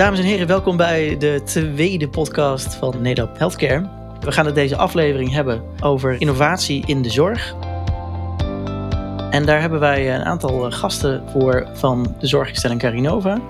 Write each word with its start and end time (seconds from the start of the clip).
Dames 0.00 0.18
en 0.18 0.24
heren, 0.24 0.46
welkom 0.46 0.76
bij 0.76 1.16
de 1.18 1.40
tweede 1.44 2.08
podcast 2.08 2.74
van 2.74 3.02
NEDAP 3.02 3.38
Healthcare. 3.38 3.88
We 4.20 4.32
gaan 4.32 4.46
het 4.46 4.54
deze 4.54 4.76
aflevering 4.76 5.32
hebben 5.32 5.62
over 5.80 6.20
innovatie 6.20 6.82
in 6.86 7.02
de 7.02 7.10
zorg. 7.10 7.54
En 9.30 9.44
daar 9.44 9.60
hebben 9.60 9.80
wij 9.80 10.14
een 10.14 10.24
aantal 10.24 10.70
gasten 10.70 11.22
voor 11.30 11.68
van 11.72 12.16
de 12.18 12.26
zorginstelling 12.26 12.80
Carinova. 12.80 13.40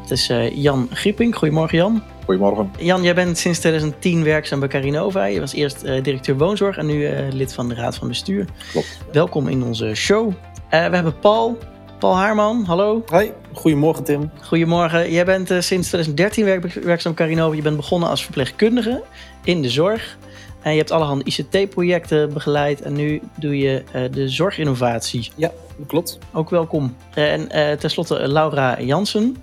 Het 0.00 0.10
is 0.10 0.30
uh, 0.30 0.56
Jan 0.56 0.88
Grieping. 0.92 1.36
Goedemorgen 1.36 1.78
Jan. 1.78 2.02
Goedemorgen. 2.24 2.70
Jan, 2.78 3.02
jij 3.02 3.14
bent 3.14 3.38
sinds 3.38 3.58
2010 3.58 4.24
werkzaam 4.24 4.60
bij 4.60 4.68
Carinova. 4.68 5.24
Je 5.24 5.40
was 5.40 5.52
eerst 5.52 5.84
uh, 5.84 6.02
directeur 6.02 6.36
woonzorg 6.36 6.76
en 6.76 6.86
nu 6.86 7.08
lid 7.30 7.54
van 7.54 7.68
de 7.68 7.74
raad 7.74 7.96
van 7.96 8.08
bestuur. 8.08 8.44
Klopt. 8.70 8.98
Welkom 9.12 9.48
in 9.48 9.62
onze 9.62 9.94
show. 9.94 10.32
we 10.70 10.76
hebben 10.76 11.18
Paul. 11.18 11.58
Paul 12.00 12.16
Haarman, 12.16 12.64
hallo. 12.64 13.02
Hoi, 13.06 13.32
goedemorgen 13.52 14.04
Tim. 14.04 14.30
Goedemorgen. 14.42 15.12
Jij 15.12 15.24
bent 15.24 15.48
sinds 15.48 15.88
2013 15.88 16.44
werk, 16.44 16.72
werkzaam 16.72 17.14
bij 17.14 17.26
Carinova. 17.26 17.56
Je 17.56 17.62
bent 17.62 17.76
begonnen 17.76 18.08
als 18.08 18.22
verpleegkundige 18.22 19.02
in 19.44 19.62
de 19.62 19.68
zorg. 19.68 20.18
En 20.62 20.70
je 20.70 20.78
hebt 20.78 20.90
allerhande 20.90 21.24
ICT-projecten 21.24 22.32
begeleid 22.32 22.82
en 22.82 22.92
nu 22.92 23.20
doe 23.34 23.58
je 23.58 23.82
uh, 23.94 24.02
de 24.12 24.28
zorginnovatie. 24.28 25.30
Ja, 25.36 25.52
klopt. 25.86 26.18
Ook 26.32 26.50
welkom. 26.50 26.96
En 27.14 27.40
uh, 27.40 27.72
tenslotte 27.72 28.28
Laura 28.28 28.80
Jansen. 28.80 29.36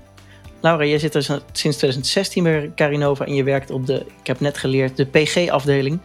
Laura, 0.59 0.85
jij 0.85 0.99
zit 0.99 1.15
er 1.15 1.23
sinds 1.51 1.77
2016 1.77 2.43
bij 2.43 2.71
Carinova 2.75 3.25
en 3.25 3.35
je 3.35 3.43
werkt 3.43 3.71
op 3.71 3.85
de, 3.85 4.05
ik 4.21 4.27
heb 4.27 4.39
net 4.39 4.57
geleerd, 4.57 4.97
de 4.97 5.05
PG-afdeling. 5.05 5.99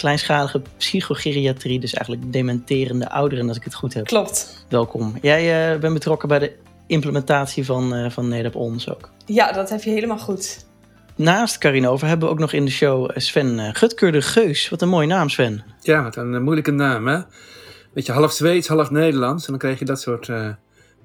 Kleinschalige 0.00 0.62
psychogeriatrie, 0.76 1.80
dus 1.80 1.94
eigenlijk 1.94 2.32
dementerende 2.32 3.10
ouderen, 3.10 3.48
als 3.48 3.56
ik 3.56 3.64
het 3.64 3.74
goed 3.74 3.94
heb. 3.94 4.06
Klopt. 4.06 4.64
Welkom. 4.68 5.14
Jij 5.22 5.72
uh, 5.74 5.80
bent 5.80 5.94
betrokken 5.94 6.28
bij 6.28 6.38
de 6.38 6.52
implementatie 6.86 7.64
van, 7.64 7.96
uh, 7.96 8.10
van 8.10 8.28
NEDAP 8.28 8.54
ONS 8.54 8.90
ook. 8.90 9.10
Ja, 9.26 9.52
dat 9.52 9.70
heb 9.70 9.82
je 9.82 9.90
helemaal 9.90 10.18
goed. 10.18 10.66
Naast 11.16 11.58
Carinova 11.58 12.06
hebben 12.06 12.26
we 12.26 12.32
ook 12.34 12.40
nog 12.40 12.52
in 12.52 12.64
de 12.64 12.70
show 12.70 13.10
Sven 13.14 13.74
Gutkeur 13.74 14.12
de 14.12 14.22
Geus. 14.22 14.68
Wat 14.68 14.82
een 14.82 14.88
mooie 14.88 15.06
naam, 15.06 15.28
Sven. 15.28 15.64
Ja, 15.80 16.02
wat 16.02 16.16
een 16.16 16.42
moeilijke 16.42 16.70
naam, 16.70 17.06
hè? 17.06 17.20
Beetje 17.94 18.12
half 18.12 18.32
Zweeds, 18.32 18.68
half 18.68 18.90
Nederlands. 18.90 19.44
En 19.44 19.50
dan 19.50 19.58
krijg 19.58 19.78
je 19.78 19.84
dat 19.84 20.00
soort 20.00 20.28
uh, 20.28 20.48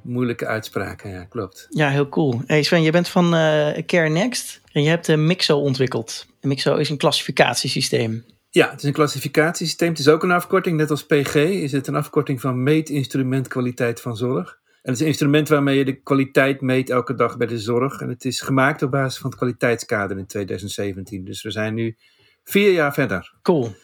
moeilijke 0.01 0.45
uitspraken. 0.45 1.09
Ja, 1.09 1.23
klopt. 1.23 1.67
Ja, 1.69 1.89
heel 1.89 2.09
cool. 2.09 2.41
Hey 2.45 2.63
Sven, 2.63 2.81
je 2.81 2.91
bent 2.91 3.07
van 3.07 3.25
uh, 3.25 3.67
Care 3.85 4.09
Next 4.09 4.61
en 4.71 4.83
je 4.83 4.89
hebt 4.89 5.15
Mixo 5.15 5.57
ontwikkeld. 5.57 6.25
En 6.41 6.47
Mixo 6.47 6.75
is 6.75 6.89
een 6.89 6.97
klassificatiesysteem. 6.97 8.25
Ja, 8.55 8.69
het 8.69 8.79
is 8.79 8.83
een 8.87 8.93
klassificatiesysteem. 8.93 9.89
Het 9.89 9.99
is 9.99 10.07
ook 10.07 10.23
een 10.23 10.31
afkorting, 10.31 10.77
net 10.77 10.91
als 10.91 11.05
PG. 11.05 11.35
Is 11.35 11.71
het 11.71 11.87
een 11.87 11.95
afkorting 11.95 12.41
van 12.41 12.63
meetinstrument 12.63 13.47
kwaliteit 13.47 14.01
van 14.01 14.17
zorg. 14.17 14.59
En 14.65 14.91
het 14.91 14.93
is 14.93 14.99
een 14.99 15.07
instrument 15.07 15.49
waarmee 15.49 15.77
je 15.77 15.85
de 15.85 16.01
kwaliteit 16.01 16.61
meet 16.61 16.89
elke 16.89 17.15
dag 17.15 17.37
bij 17.37 17.47
de 17.47 17.59
zorg. 17.59 18.01
En 18.01 18.09
het 18.09 18.25
is 18.25 18.41
gemaakt 18.41 18.81
op 18.81 18.91
basis 18.91 19.19
van 19.19 19.29
het 19.29 19.39
kwaliteitskader 19.39 20.17
in 20.17 20.25
2017. 20.25 21.25
Dus 21.25 21.43
we 21.43 21.51
zijn 21.51 21.73
nu 21.73 21.97
vier 22.43 22.71
jaar 22.71 22.93
verder. 22.93 23.33
Cool. 23.41 23.75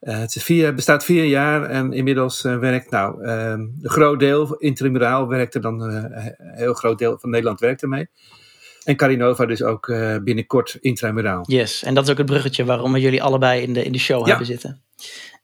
Uh, 0.00 0.18
het 0.18 0.36
is 0.36 0.42
vier, 0.42 0.74
bestaat 0.74 1.04
vier 1.04 1.24
jaar 1.24 1.64
en 1.64 1.92
inmiddels 1.92 2.44
uh, 2.44 2.58
werkt, 2.58 2.90
nou, 2.90 3.24
uh, 3.24 3.48
een 3.48 3.80
groot 3.82 4.18
deel, 4.18 4.56
interimeraal 4.56 5.28
werkt 5.28 5.54
er 5.54 5.60
dan, 5.60 5.90
uh, 5.90 6.04
een 6.04 6.34
heel 6.38 6.74
groot 6.74 6.98
deel 6.98 7.18
van 7.18 7.30
Nederland 7.30 7.60
werkt 7.60 7.82
ermee. 7.82 8.08
En 8.84 8.96
Carinova 8.96 9.46
dus 9.46 9.62
ook 9.62 9.86
binnenkort 10.24 10.78
intramuraal. 10.80 11.44
Yes, 11.46 11.82
en 11.82 11.94
dat 11.94 12.04
is 12.04 12.10
ook 12.10 12.18
het 12.18 12.26
bruggetje 12.26 12.64
waarom 12.64 12.92
we 12.92 13.00
jullie 13.00 13.22
allebei 13.22 13.62
in 13.62 13.72
de, 13.72 13.84
in 13.84 13.92
de 13.92 13.98
show 13.98 14.20
ja. 14.20 14.26
hebben 14.26 14.46
zitten. 14.46 14.82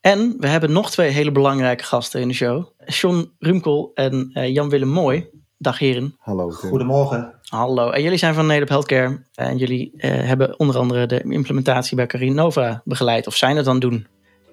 En 0.01 0.35
we 0.37 0.47
hebben 0.47 0.71
nog 0.71 0.91
twee 0.91 1.09
hele 1.09 1.31
belangrijke 1.31 1.83
gasten 1.83 2.21
in 2.21 2.27
de 2.27 2.33
show. 2.33 2.65
John 2.85 3.31
Rumkel 3.39 3.91
en 3.93 4.31
uh, 4.33 4.53
Jan-Willem 4.53 4.89
Mooi. 4.89 5.27
Dag 5.57 5.79
heren. 5.79 6.15
Hallo. 6.17 6.49
Goedemorgen. 6.49 7.33
Hallo. 7.43 7.89
En 7.89 8.01
jullie 8.01 8.17
zijn 8.17 8.33
van 8.33 8.45
Nederland 8.45 8.69
Healthcare. 8.69 9.25
En 9.33 9.57
jullie 9.57 9.91
uh, 9.95 10.01
hebben 10.01 10.59
onder 10.59 10.77
andere 10.77 11.05
de 11.05 11.23
implementatie 11.23 11.95
bij 11.95 12.05
Carinova 12.05 12.81
begeleid. 12.85 13.27
Of 13.27 13.35
zijn 13.35 13.55
het 13.55 13.65
dan 13.65 13.79
doen? 13.79 14.07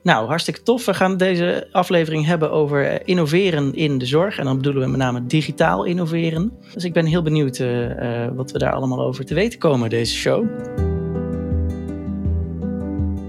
Nou, 0.07 0.27
hartstikke 0.27 0.63
tof. 0.63 0.85
We 0.85 0.95
gaan 0.95 1.17
deze 1.17 1.69
aflevering 1.73 2.27
hebben 2.27 2.51
over 2.51 3.07
innoveren 3.07 3.75
in 3.75 3.99
de 3.99 4.07
zorg. 4.07 4.39
En 4.39 4.45
dan 4.45 4.57
bedoelen 4.57 4.83
we 4.83 4.89
met 4.89 4.99
name 4.99 5.27
digitaal 5.27 5.85
innoveren. 5.85 6.53
Dus 6.75 6.85
ik 6.85 6.93
ben 6.93 7.07
heel 7.07 7.23
benieuwd 7.23 7.59
uh, 7.59 8.29
wat 8.35 8.51
we 8.51 8.59
daar 8.59 8.73
allemaal 8.73 9.01
over 9.01 9.25
te 9.25 9.35
weten 9.35 9.59
komen 9.59 9.91
deze 9.91 10.15
show. 10.15 10.47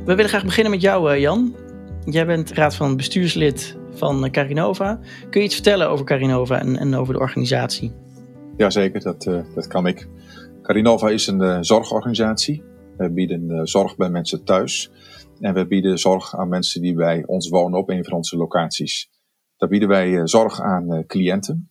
We 0.05 0.15
willen 0.15 0.29
graag 0.29 0.43
beginnen 0.43 0.71
met 0.71 0.81
jou, 0.81 1.17
Jan. 1.17 1.55
Jij 2.05 2.25
bent 2.25 2.51
raad 2.51 2.75
van 2.75 2.95
bestuurslid 2.95 3.77
van 3.94 4.31
Carinova. 4.31 4.99
Kun 5.29 5.39
je 5.39 5.45
iets 5.45 5.55
vertellen 5.55 5.89
over 5.89 6.05
Carinova 6.05 6.59
en, 6.59 6.77
en 6.77 6.95
over 6.95 7.13
de 7.13 7.19
organisatie? 7.19 7.91
Jazeker, 8.57 9.01
dat, 9.01 9.23
dat 9.55 9.67
kan 9.67 9.88
ik. 9.88 10.07
Carinova 10.61 11.09
is 11.09 11.27
een 11.27 11.65
zorgorganisatie. 11.65 12.63
We 12.97 13.11
bieden 13.11 13.67
zorg 13.67 13.95
bij 13.95 14.09
mensen 14.09 14.44
thuis. 14.44 14.91
En 15.39 15.53
we 15.53 15.67
bieden 15.67 15.97
zorg 15.97 16.35
aan 16.37 16.49
mensen 16.49 16.81
die 16.81 16.93
bij 16.93 17.23
ons 17.25 17.49
wonen 17.49 17.79
op 17.79 17.89
een 17.89 18.03
van 18.03 18.13
onze 18.13 18.37
locaties. 18.37 19.09
Daar 19.57 19.69
bieden 19.69 19.89
wij 19.89 20.27
zorg 20.27 20.61
aan 20.61 21.03
cliënten. 21.07 21.69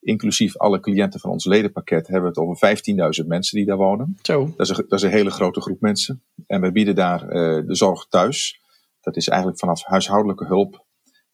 Inclusief 0.00 0.56
alle 0.56 0.80
cliënten 0.80 1.20
van 1.20 1.30
ons 1.30 1.44
ledenpakket 1.44 2.06
hebben 2.06 2.32
we 2.32 2.40
het 2.40 2.48
over 2.48 3.22
15.000 3.22 3.26
mensen 3.26 3.56
die 3.56 3.66
daar 3.66 3.76
wonen. 3.76 4.18
Zo. 4.22 4.52
Dat, 4.56 4.70
is 4.70 4.78
een, 4.78 4.84
dat 4.88 4.98
is 4.98 5.02
een 5.02 5.10
hele 5.10 5.30
grote 5.30 5.60
groep 5.60 5.80
mensen. 5.80 6.22
En 6.46 6.60
we 6.60 6.72
bieden 6.72 6.94
daar 6.94 7.28
de 7.66 7.74
zorg 7.74 8.06
thuis. 8.08 8.60
Dat 9.00 9.16
is 9.16 9.28
eigenlijk 9.28 9.58
vanaf 9.58 9.84
huishoudelijke 9.84 10.46
hulp, 10.46 10.84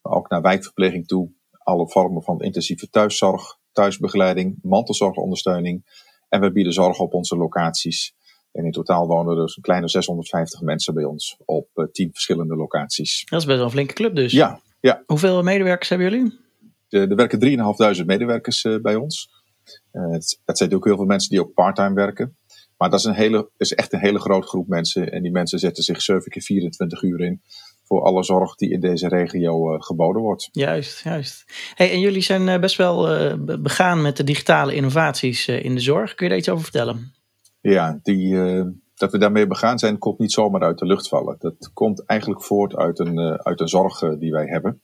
maar 0.01 0.13
ook 0.13 0.29
naar 0.29 0.41
wijkverpleging 0.41 1.07
toe. 1.07 1.31
Alle 1.51 1.89
vormen 1.89 2.23
van 2.23 2.41
intensieve 2.41 2.89
thuiszorg, 2.89 3.57
thuisbegeleiding, 3.71 4.59
mantelzorgondersteuning. 4.61 5.85
En 6.29 6.41
we 6.41 6.51
bieden 6.51 6.73
zorg 6.73 6.99
op 6.99 7.13
onze 7.13 7.37
locaties. 7.37 8.15
En 8.51 8.65
in 8.65 8.71
totaal 8.71 9.07
wonen 9.07 9.35
er 9.35 9.41
dus 9.41 9.55
een 9.55 9.61
kleine 9.61 9.89
650 9.89 10.61
mensen 10.61 10.93
bij 10.93 11.03
ons 11.03 11.37
op 11.45 11.67
uh, 11.75 11.85
10 11.91 12.09
verschillende 12.11 12.55
locaties. 12.55 13.25
Dat 13.25 13.39
is 13.39 13.45
best 13.45 13.57
wel 13.57 13.65
een 13.65 13.71
flinke 13.71 13.93
club 13.93 14.15
dus. 14.15 14.31
Ja. 14.31 14.59
ja. 14.79 15.03
Hoeveel 15.05 15.43
medewerkers 15.43 15.89
hebben 15.89 16.09
jullie? 16.09 16.39
Er 16.89 17.15
werken 17.15 17.97
3.500 17.99 18.05
medewerkers 18.05 18.63
uh, 18.63 18.81
bij 18.81 18.95
ons. 18.95 19.29
Uh, 19.91 20.11
het, 20.11 20.39
het 20.45 20.57
zijn 20.57 20.75
ook 20.75 20.85
heel 20.85 20.95
veel 20.95 21.05
mensen 21.05 21.29
die 21.29 21.41
ook 21.41 21.53
parttime 21.53 21.93
werken. 21.93 22.35
Maar 22.77 22.89
dat 22.89 22.99
is, 22.99 23.05
een 23.05 23.13
hele, 23.13 23.49
is 23.57 23.73
echt 23.73 23.93
een 23.93 23.99
hele 23.99 24.19
grote 24.19 24.47
groep 24.47 24.67
mensen. 24.67 25.11
En 25.11 25.21
die 25.21 25.31
mensen 25.31 25.59
zetten 25.59 25.83
zich 25.83 26.01
7 26.01 26.31
keer 26.31 26.41
24 26.41 27.01
uur 27.01 27.19
in 27.19 27.41
voor 27.83 28.01
alle 28.01 28.23
zorg 28.23 28.55
die 28.55 28.69
in 28.69 28.79
deze 28.79 29.07
regio 29.07 29.77
geboden 29.79 30.21
wordt. 30.21 30.49
Juist, 30.51 31.03
juist. 31.03 31.43
Hey, 31.75 31.91
en 31.91 31.99
jullie 31.99 32.21
zijn 32.21 32.61
best 32.61 32.75
wel 32.75 33.37
begaan 33.59 34.01
met 34.01 34.17
de 34.17 34.23
digitale 34.23 34.75
innovaties 34.75 35.47
in 35.47 35.75
de 35.75 35.81
zorg. 35.81 36.15
Kun 36.15 36.25
je 36.25 36.31
daar 36.31 36.39
iets 36.39 36.49
over 36.49 36.63
vertellen? 36.63 37.13
Ja, 37.61 37.99
die, 38.03 38.35
dat 38.95 39.11
we 39.11 39.17
daarmee 39.17 39.47
begaan 39.47 39.79
zijn, 39.79 39.97
komt 39.97 40.19
niet 40.19 40.31
zomaar 40.31 40.61
uit 40.61 40.77
de 40.77 40.85
lucht 40.85 41.07
vallen. 41.07 41.35
Dat 41.39 41.71
komt 41.73 42.05
eigenlijk 42.05 42.43
voort 42.43 42.75
uit 42.75 42.99
een, 42.99 43.19
uit 43.19 43.59
een 43.59 43.67
zorg 43.67 43.99
die 44.17 44.31
wij 44.31 44.45
hebben. 44.45 44.81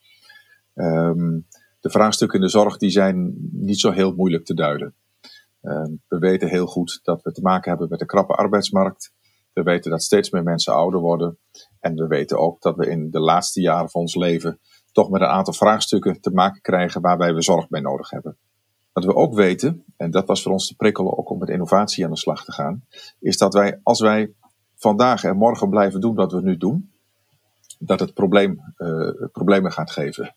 Um, 0.73 1.47
de 1.79 1.89
vraagstukken 1.89 2.39
in 2.39 2.45
de 2.45 2.51
zorg 2.51 2.77
die 2.77 2.89
zijn 2.89 3.35
niet 3.51 3.79
zo 3.79 3.91
heel 3.91 4.13
moeilijk 4.13 4.45
te 4.45 4.53
duiden. 4.53 4.93
Uh, 5.61 5.83
we 6.07 6.19
weten 6.19 6.49
heel 6.49 6.65
goed 6.65 6.99
dat 7.03 7.21
we 7.21 7.31
te 7.31 7.41
maken 7.41 7.69
hebben 7.69 7.89
met 7.89 8.01
een 8.01 8.07
krappe 8.07 8.33
arbeidsmarkt. 8.33 9.13
We 9.53 9.63
weten 9.63 9.91
dat 9.91 10.03
steeds 10.03 10.29
meer 10.29 10.43
mensen 10.43 10.73
ouder 10.73 10.99
worden. 10.99 11.37
En 11.79 11.95
we 11.95 12.07
weten 12.07 12.39
ook 12.39 12.61
dat 12.61 12.75
we 12.75 12.89
in 12.89 13.11
de 13.11 13.19
laatste 13.19 13.61
jaren 13.61 13.89
van 13.89 14.01
ons 14.01 14.15
leven 14.15 14.59
toch 14.91 15.09
met 15.09 15.21
een 15.21 15.27
aantal 15.27 15.53
vraagstukken 15.53 16.21
te 16.21 16.31
maken 16.31 16.61
krijgen 16.61 17.01
waarbij 17.01 17.33
we 17.33 17.41
zorg 17.41 17.67
bij 17.67 17.81
nodig 17.81 18.09
hebben. 18.09 18.37
Wat 18.97 19.05
we 19.05 19.15
ook 19.15 19.33
weten, 19.33 19.83
en 19.97 20.11
dat 20.11 20.27
was 20.27 20.41
voor 20.41 20.51
ons 20.51 20.67
de 20.67 20.75
prikkel 20.75 21.17
ook 21.17 21.29
om 21.29 21.39
met 21.39 21.49
innovatie 21.49 22.05
aan 22.05 22.11
de 22.11 22.17
slag 22.17 22.45
te 22.45 22.51
gaan, 22.51 22.85
is 23.19 23.37
dat 23.37 23.53
wij, 23.53 23.79
als 23.83 23.99
wij 23.99 24.33
vandaag 24.75 25.23
en 25.23 25.37
morgen 25.37 25.69
blijven 25.69 26.01
doen 26.01 26.15
wat 26.15 26.31
we 26.31 26.41
nu 26.41 26.57
doen, 26.57 26.91
dat 27.79 27.99
het 27.99 28.13
probleem, 28.13 28.73
uh, 28.77 29.11
problemen 29.31 29.71
gaat 29.71 29.91
geven. 29.91 30.35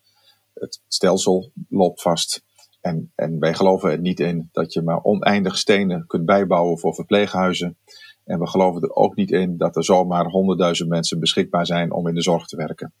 Het 0.53 0.81
stelsel 0.87 1.51
loopt 1.69 2.01
vast. 2.01 2.43
En, 2.81 3.11
en 3.15 3.39
wij 3.39 3.53
geloven 3.53 3.91
er 3.91 3.99
niet 3.99 4.19
in 4.19 4.49
dat 4.51 4.73
je 4.73 4.81
maar 4.81 5.03
oneindig 5.03 5.57
stenen 5.57 6.07
kunt 6.07 6.25
bijbouwen 6.25 6.79
voor 6.79 6.95
verpleeghuizen. 6.95 7.77
En 8.23 8.39
we 8.39 8.47
geloven 8.47 8.81
er 8.81 8.95
ook 8.95 9.15
niet 9.15 9.31
in 9.31 9.57
dat 9.57 9.75
er 9.75 9.83
zomaar 9.83 10.25
honderdduizend 10.25 10.89
mensen 10.89 11.19
beschikbaar 11.19 11.65
zijn 11.65 11.91
om 11.91 12.07
in 12.07 12.15
de 12.15 12.21
zorg 12.21 12.45
te 12.45 12.55
werken. 12.55 12.93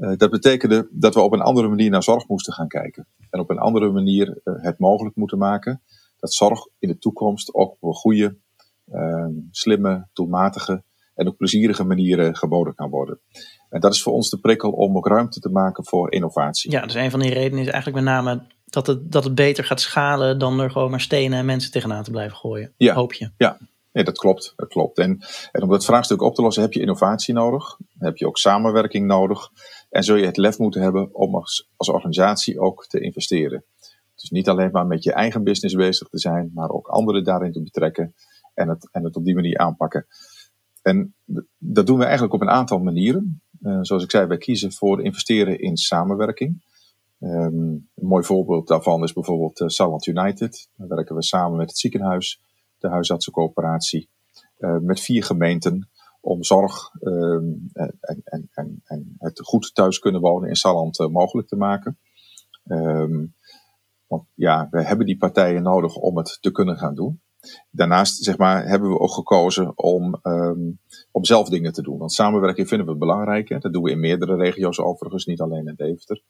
Uh, 0.00 0.16
dat 0.16 0.30
betekende 0.30 0.88
dat 0.90 1.14
we 1.14 1.20
op 1.20 1.32
een 1.32 1.40
andere 1.40 1.68
manier 1.68 1.90
naar 1.90 2.02
zorg 2.02 2.28
moesten 2.28 2.52
gaan 2.52 2.68
kijken. 2.68 3.06
En 3.30 3.40
op 3.40 3.50
een 3.50 3.58
andere 3.58 3.90
manier 3.90 4.40
uh, 4.44 4.54
het 4.62 4.78
mogelijk 4.78 5.16
moeten 5.16 5.38
maken 5.38 5.82
dat 6.20 6.34
zorg 6.34 6.66
in 6.78 6.88
de 6.88 6.98
toekomst 6.98 7.54
ook 7.54 7.72
op 7.72 7.82
een 7.82 7.94
goede, 7.94 8.36
uh, 8.92 9.26
slimme, 9.50 10.08
doelmatige 10.12 10.82
en 11.14 11.26
ook 11.26 11.36
plezierige 11.36 11.84
manieren 11.84 12.36
geboden 12.36 12.74
kan 12.74 12.90
worden. 12.90 13.20
En 13.68 13.80
dat 13.80 13.94
is 13.94 14.02
voor 14.02 14.12
ons 14.12 14.30
de 14.30 14.38
prikkel 14.38 14.70
om 14.70 14.96
ook 14.96 15.06
ruimte 15.06 15.40
te 15.40 15.48
maken 15.48 15.84
voor 15.84 16.12
innovatie. 16.12 16.70
Ja, 16.70 16.82
dus 16.82 16.94
een 16.94 17.10
van 17.10 17.20
die 17.20 17.32
redenen 17.32 17.64
is 17.64 17.70
eigenlijk 17.70 18.04
met 18.04 18.14
name 18.14 18.42
dat 18.64 18.86
het, 18.86 19.12
dat 19.12 19.24
het 19.24 19.34
beter 19.34 19.64
gaat 19.64 19.80
schalen 19.80 20.38
dan 20.38 20.60
er 20.60 20.70
gewoon 20.70 20.90
maar 20.90 21.00
stenen 21.00 21.38
en 21.38 21.44
mensen 21.44 21.70
tegenaan 21.70 22.02
te 22.02 22.10
blijven 22.10 22.36
gooien. 22.36 22.74
Ja, 22.76 22.94
hoop 22.94 23.12
je. 23.12 23.30
Ja, 23.36 23.58
nee, 23.92 24.04
dat 24.04 24.18
klopt. 24.18 24.52
Dat 24.56 24.68
klopt. 24.68 24.98
En, 24.98 25.20
en 25.52 25.62
om 25.62 25.68
dat 25.68 25.84
vraagstuk 25.84 26.22
op 26.22 26.34
te 26.34 26.42
lossen 26.42 26.62
heb 26.62 26.72
je 26.72 26.80
innovatie 26.80 27.34
nodig. 27.34 27.76
Heb 27.98 28.16
je 28.16 28.26
ook 28.26 28.38
samenwerking 28.38 29.06
nodig. 29.06 29.50
En 29.90 30.02
zul 30.02 30.16
je 30.16 30.26
het 30.26 30.36
lef 30.36 30.58
moeten 30.58 30.82
hebben 30.82 31.14
om 31.14 31.34
als, 31.34 31.68
organisatie 31.76 32.60
ook 32.60 32.86
te 32.86 33.00
investeren. 33.00 33.64
Dus 34.14 34.30
niet 34.30 34.48
alleen 34.48 34.70
maar 34.70 34.86
met 34.86 35.02
je 35.02 35.12
eigen 35.12 35.44
business 35.44 35.74
bezig 35.74 36.08
te 36.08 36.18
zijn, 36.18 36.50
maar 36.54 36.70
ook 36.70 36.86
anderen 36.86 37.24
daarin 37.24 37.52
te 37.52 37.62
betrekken. 37.62 38.14
en 38.54 38.68
het, 38.68 38.88
en 38.92 39.04
het 39.04 39.16
op 39.16 39.24
die 39.24 39.34
manier 39.34 39.58
aanpakken. 39.58 40.06
En 40.82 41.14
dat 41.58 41.86
doen 41.86 41.98
we 41.98 42.04
eigenlijk 42.04 42.34
op 42.34 42.40
een 42.40 42.50
aantal 42.50 42.78
manieren. 42.78 43.42
Uh, 43.62 43.78
zoals 43.80 44.02
ik 44.02 44.10
zei, 44.10 44.26
wij 44.26 44.38
kiezen 44.38 44.72
voor 44.72 45.02
investeren 45.02 45.60
in 45.60 45.76
samenwerking. 45.76 46.62
Um, 47.20 47.88
een 47.94 48.06
mooi 48.06 48.24
voorbeeld 48.24 48.68
daarvan 48.68 49.02
is 49.02 49.12
bijvoorbeeld 49.12 49.60
uh, 49.60 49.96
United. 50.00 50.68
Daar 50.76 50.88
werken 50.88 51.14
we 51.14 51.22
samen 51.22 51.58
met 51.58 51.68
het 51.68 51.78
ziekenhuis, 51.78 52.40
de 52.78 52.88
huisartsencoöperatie, 52.88 54.08
uh, 54.58 54.78
met 54.78 55.00
vier 55.00 55.24
gemeenten 55.24 55.88
om 56.20 56.44
zorg 56.44 56.90
um, 57.00 57.70
en, 57.72 57.98
en, 58.00 58.48
en, 58.52 58.82
en, 58.84 59.14
het 59.18 59.40
goed 59.40 59.74
thuis 59.74 59.98
kunnen 59.98 60.20
wonen 60.20 60.48
in 60.48 60.54
Salland 60.54 60.98
mogelijk 61.10 61.48
te 61.48 61.56
maken. 61.56 61.98
Um, 62.64 63.34
want 64.06 64.24
ja, 64.34 64.68
we 64.70 64.82
hebben 64.82 65.06
die 65.06 65.16
partijen 65.16 65.62
nodig 65.62 65.96
om 65.96 66.16
het 66.16 66.38
te 66.40 66.50
kunnen 66.50 66.78
gaan 66.78 66.94
doen. 66.94 67.20
Daarnaast 67.70 68.24
zeg 68.24 68.38
maar, 68.38 68.66
hebben 68.66 68.90
we 68.90 68.98
ook 68.98 69.12
gekozen 69.12 69.78
om, 69.78 70.18
um, 70.22 70.78
om 71.10 71.24
zelf 71.24 71.48
dingen 71.48 71.72
te 71.72 71.82
doen. 71.82 71.98
Want 71.98 72.12
samenwerking 72.12 72.68
vinden 72.68 72.86
we 72.86 72.96
belangrijk. 72.96 73.48
Hè? 73.48 73.58
Dat 73.58 73.72
doen 73.72 73.82
we 73.82 73.90
in 73.90 74.00
meerdere 74.00 74.36
regio's 74.36 74.78
overigens, 74.78 75.24
niet 75.24 75.40
alleen 75.40 75.66
in 75.66 75.74
Deventer. 75.74 76.22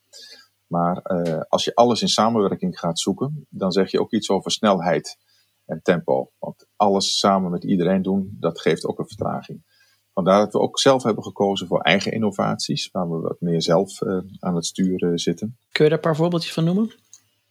Maar 0.67 1.01
uh, 1.05 1.41
als 1.49 1.65
je 1.65 1.75
alles 1.75 2.03
in 2.03 2.09
samenwerking 2.09 2.79
gaat 2.79 2.99
zoeken, 2.99 3.47
dan 3.49 3.73
zeg 3.73 3.91
je 3.91 4.01
ook 4.01 4.13
iets 4.13 4.31
over 4.31 4.51
snelheid 4.51 5.19
en 5.67 5.81
tempo. 5.83 6.31
Want 6.39 6.67
alles 6.77 7.19
samen 7.19 7.51
met 7.51 7.65
iedereen 7.65 8.03
doen, 8.03 8.37
dat 8.41 8.61
geeft 8.61 8.87
ook 8.87 8.99
een 8.99 9.09
vertraging. 9.09 9.70
Vandaar 10.13 10.39
dat 10.39 10.53
we 10.53 10.59
ook 10.59 10.79
zelf 10.79 11.03
hebben 11.03 11.25
gekozen 11.25 11.67
voor 11.67 11.81
eigen 11.81 12.13
innovaties, 12.13 12.89
waar 12.93 13.11
we 13.11 13.19
wat 13.19 13.41
meer 13.41 13.63
zelf 13.63 14.01
uh, 14.01 14.19
aan 14.39 14.55
het 14.55 14.67
sturen 14.67 15.19
zitten. 15.19 15.57
Kun 15.73 15.85
je 15.85 15.91
daar 15.91 15.99
een 15.99 16.05
paar 16.05 16.17
voorbeeldjes 16.17 16.53
van 16.53 16.65
noemen? 16.65 16.91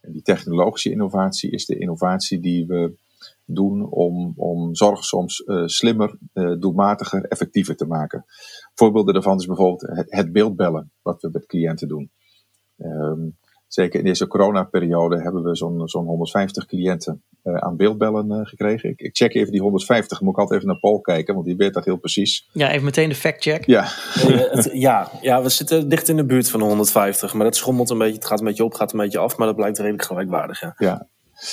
En 0.02 0.12
die 0.12 0.22
technologische 0.22 0.92
innovatie 0.92 1.52
is 1.52 1.66
de 1.66 1.78
innovatie 1.78 2.40
die 2.40 2.66
we 2.66 2.94
doen 3.46 3.90
om, 3.90 4.34
om 4.36 4.76
zorg 4.76 5.04
soms 5.04 5.44
uh, 5.46 5.64
slimmer, 5.66 6.18
uh, 6.34 6.60
doelmatiger, 6.60 7.26
effectiever 7.26 7.76
te 7.76 7.86
maken. 7.86 8.26
Voorbeelden 8.74 9.14
daarvan 9.14 9.38
is 9.38 9.46
bijvoorbeeld 9.46 9.98
het, 9.98 10.12
het 10.12 10.32
beeldbellen, 10.32 10.92
wat 11.02 11.22
we 11.22 11.30
met 11.32 11.46
cliënten 11.46 11.88
doen. 11.88 12.10
Um, 12.78 13.38
zeker 13.70 14.00
in 14.00 14.06
deze 14.06 14.28
coronaperiode 14.28 15.22
hebben 15.22 15.44
we 15.44 15.56
zo'n 15.56 15.88
zo'n 15.88 16.06
150 16.06 16.66
cliënten 16.66 17.24
uh, 17.44 17.56
aan 17.56 17.76
beeldbellen 17.76 18.48
gekregen. 18.48 18.90
Ik, 18.90 19.02
ik, 19.02 19.16
check 19.16 19.34
even 19.34 19.52
die 19.52 19.62
150, 19.62 20.22
moet 20.22 20.32
ik 20.32 20.40
altijd 20.40 20.60
even 20.60 20.72
naar 20.72 20.80
Paul 20.80 21.02
kijken, 21.02 21.34
want 21.34 21.46
die 21.46 21.56
weet 21.56 21.74
dat 21.74 21.86
heel 21.86 21.98
precies. 21.98 22.50
Ja, 22.54 22.72
even 22.72 22.84
meteen 22.84 23.10
de 23.10 23.16
fact-check. 23.16 23.66
Ja. 23.66 23.84
het, 24.52 24.70
ja, 24.74 25.12
ja, 25.22 25.42
we 25.42 25.50
zitten 25.50 25.90
dicht 25.90 26.08
in 26.08 26.16
de 26.16 26.26
buurt 26.26 26.50
van 26.50 26.60
de 26.60 26.66
150, 26.66 27.34
maar 27.34 27.46
dat 27.46 27.56
schommelt 27.56 27.90
een 27.90 27.98
beetje, 27.98 28.16
het 28.16 28.26
gaat 28.26 28.40
een 28.40 28.46
beetje 28.46 28.64
op, 28.64 28.74
gaat 28.74 28.94
een 28.94 29.00
beetje 29.00 29.20
af, 29.20 29.38
maar 29.38 29.48
dat 29.48 29.56
blijkt 29.56 29.78
redelijk 29.78 30.04
gelijkwaardig. 30.04 30.62
Ja. 30.62 30.74
ja. 30.78 31.08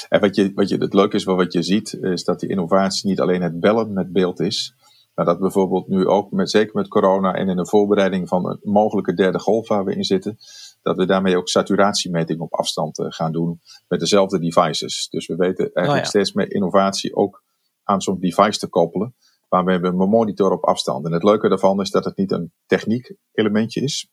En 0.09 0.21
wat 0.21 0.35
je, 0.35 0.53
wat 0.55 0.69
je, 0.69 0.77
het 0.77 0.95
leuke 0.95 1.17
is, 1.17 1.25
wat 1.25 1.53
je 1.53 1.63
ziet, 1.63 1.93
is 2.01 2.25
dat 2.25 2.41
die 2.41 2.49
innovatie 2.49 3.09
niet 3.09 3.21
alleen 3.21 3.43
het 3.43 3.61
bellen 3.61 3.93
met 3.93 4.13
beeld 4.13 4.41
is, 4.41 4.75
maar 5.17 5.25
dat 5.25 5.39
bijvoorbeeld 5.39 5.89
nu 5.89 6.07
ook, 6.07 6.31
met, 6.31 6.51
zeker 6.51 6.77
met 6.77 6.89
corona 6.89 7.35
en 7.35 7.49
in 7.49 7.57
de 7.57 7.67
voorbereiding 7.67 8.29
van 8.29 8.49
een 8.49 8.59
mogelijke 8.63 9.15
derde 9.15 9.39
golf 9.39 9.69
waar 9.69 9.85
we 9.85 9.95
in 9.95 10.05
zitten, 10.05 10.39
dat 10.83 10.97
we 10.97 11.07
daarmee 11.07 11.37
ook 11.37 11.49
saturatiemeting 11.49 12.41
op 12.41 12.55
afstand 12.55 12.99
uh, 12.99 13.07
gaan 13.09 13.33
doen 13.33 13.61
met 13.89 14.01
dezelfde 14.01 14.39
devices. 14.39 15.09
Dus 15.11 15.27
we 15.27 15.37
weten 15.37 15.71
eigenlijk 15.73 15.89
oh 15.89 15.97
ja. 15.97 16.05
steeds 16.05 16.33
meer 16.33 16.53
innovatie 16.53 17.15
ook 17.17 17.43
aan 17.83 18.03
zo'n 18.03 18.21
device 18.21 18.59
te 18.59 18.69
koppelen, 18.69 19.15
waarmee 19.49 19.79
we 19.79 19.87
een 19.87 19.97
monitor 19.97 20.53
op 20.53 20.65
afstand. 20.65 21.07
En 21.07 21.13
het 21.13 21.23
leuke 21.23 21.49
daarvan 21.49 21.81
is 21.81 21.91
dat 21.91 22.05
het 22.05 22.17
niet 22.17 22.33
een 22.33 22.53
techniek 22.67 23.15
elementje 23.33 23.81
is, 23.81 24.11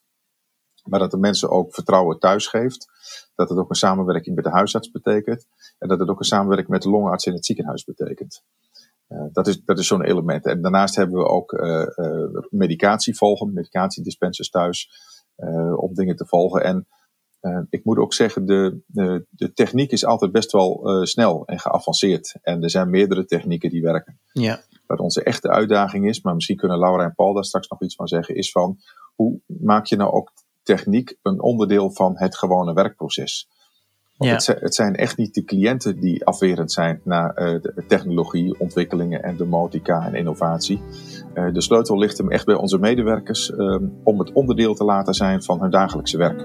maar 0.83 0.99
dat 0.99 1.11
de 1.11 1.17
mensen 1.17 1.49
ook 1.49 1.73
vertrouwen 1.73 2.19
thuis 2.19 2.47
geeft. 2.47 2.87
Dat 3.35 3.49
het 3.49 3.57
ook 3.57 3.69
een 3.69 3.75
samenwerking 3.75 4.35
met 4.35 4.43
de 4.43 4.51
huisarts 4.51 4.91
betekent. 4.91 5.45
En 5.79 5.87
dat 5.87 5.99
het 5.99 6.09
ook 6.09 6.19
een 6.19 6.25
samenwerking 6.25 6.69
met 6.69 6.81
de 6.81 6.89
longarts 6.89 7.25
in 7.25 7.33
het 7.33 7.45
ziekenhuis 7.45 7.83
betekent. 7.83 8.43
Uh, 9.13 9.25
dat 9.31 9.47
is, 9.47 9.63
dat 9.63 9.79
is 9.79 9.87
zo'n 9.87 10.03
element. 10.03 10.45
En 10.45 10.61
daarnaast 10.61 10.95
hebben 10.95 11.17
we 11.17 11.27
ook 11.27 11.51
uh, 11.51 11.85
uh, 11.95 12.27
medicatie 12.49 13.17
volgen, 13.17 13.53
medicatiedispensers 13.53 14.49
thuis, 14.49 14.89
om 15.75 15.93
dingen 15.93 16.15
te 16.15 16.25
volgen. 16.25 16.63
En 16.63 16.87
ik 17.69 17.85
moet 17.85 17.97
ook 17.97 18.13
zeggen, 18.13 18.45
de, 18.45 18.81
de, 18.85 19.25
de 19.29 19.53
techniek 19.53 19.91
is 19.91 20.05
altijd 20.05 20.31
best 20.31 20.51
wel 20.51 20.99
snel 21.05 21.45
en 21.45 21.59
geavanceerd. 21.59 22.35
En 22.41 22.63
er 22.63 22.69
zijn 22.69 22.89
meerdere 22.89 23.25
technieken 23.25 23.69
die 23.69 23.81
werken. 23.81 24.19
Ja. 24.31 24.59
Wat 24.87 24.99
onze 24.99 25.23
echte 25.23 25.49
uitdaging 25.49 26.07
is, 26.07 26.21
maar 26.21 26.33
misschien 26.33 26.57
kunnen 26.57 26.79
Laura 26.79 27.03
en 27.03 27.15
Paul 27.15 27.33
daar 27.33 27.43
straks 27.43 27.67
nog 27.67 27.81
iets 27.81 27.95
van 27.95 28.07
zeggen, 28.07 28.35
is 28.35 28.51
van 28.51 28.77
hoe 29.15 29.39
maak 29.45 29.85
je 29.85 29.95
nou 29.95 30.11
ook 30.11 30.31
techniek 30.63 31.17
een 31.21 31.41
onderdeel 31.41 31.91
van 31.91 32.17
het 32.17 32.37
gewone 32.37 32.73
werkproces. 32.73 33.49
Ja. 34.23 34.33
Het, 34.33 34.47
het, 34.59 34.75
zijn 34.75 34.95
echt 34.95 35.17
niet 35.17 35.33
de 35.33 35.43
cliënten 35.43 35.99
die 35.99 36.25
afwerend 36.25 36.71
zijn 36.71 37.01
naar 37.03 37.29
uh, 37.29 37.61
de 37.61 37.83
technologie, 37.87 38.59
ontwikkelingen 38.59 39.23
en 39.23 39.37
domotica 39.37 40.05
en 40.05 40.15
innovatie. 40.15 40.81
Uh, 41.35 41.53
de 41.53 41.61
sleutel 41.61 41.97
ligt 41.97 42.17
hem 42.17 42.31
echt 42.31 42.45
bij 42.45 42.55
onze 42.55 42.77
medewerkers 42.77 43.49
uh, 43.49 43.75
om 44.03 44.19
het 44.19 44.31
onderdeel 44.31 44.73
te 44.73 44.83
laten 44.83 45.13
zijn 45.13 45.43
van 45.43 45.61
hun 45.61 45.71
dagelijkse 45.71 46.17
werk. 46.17 46.43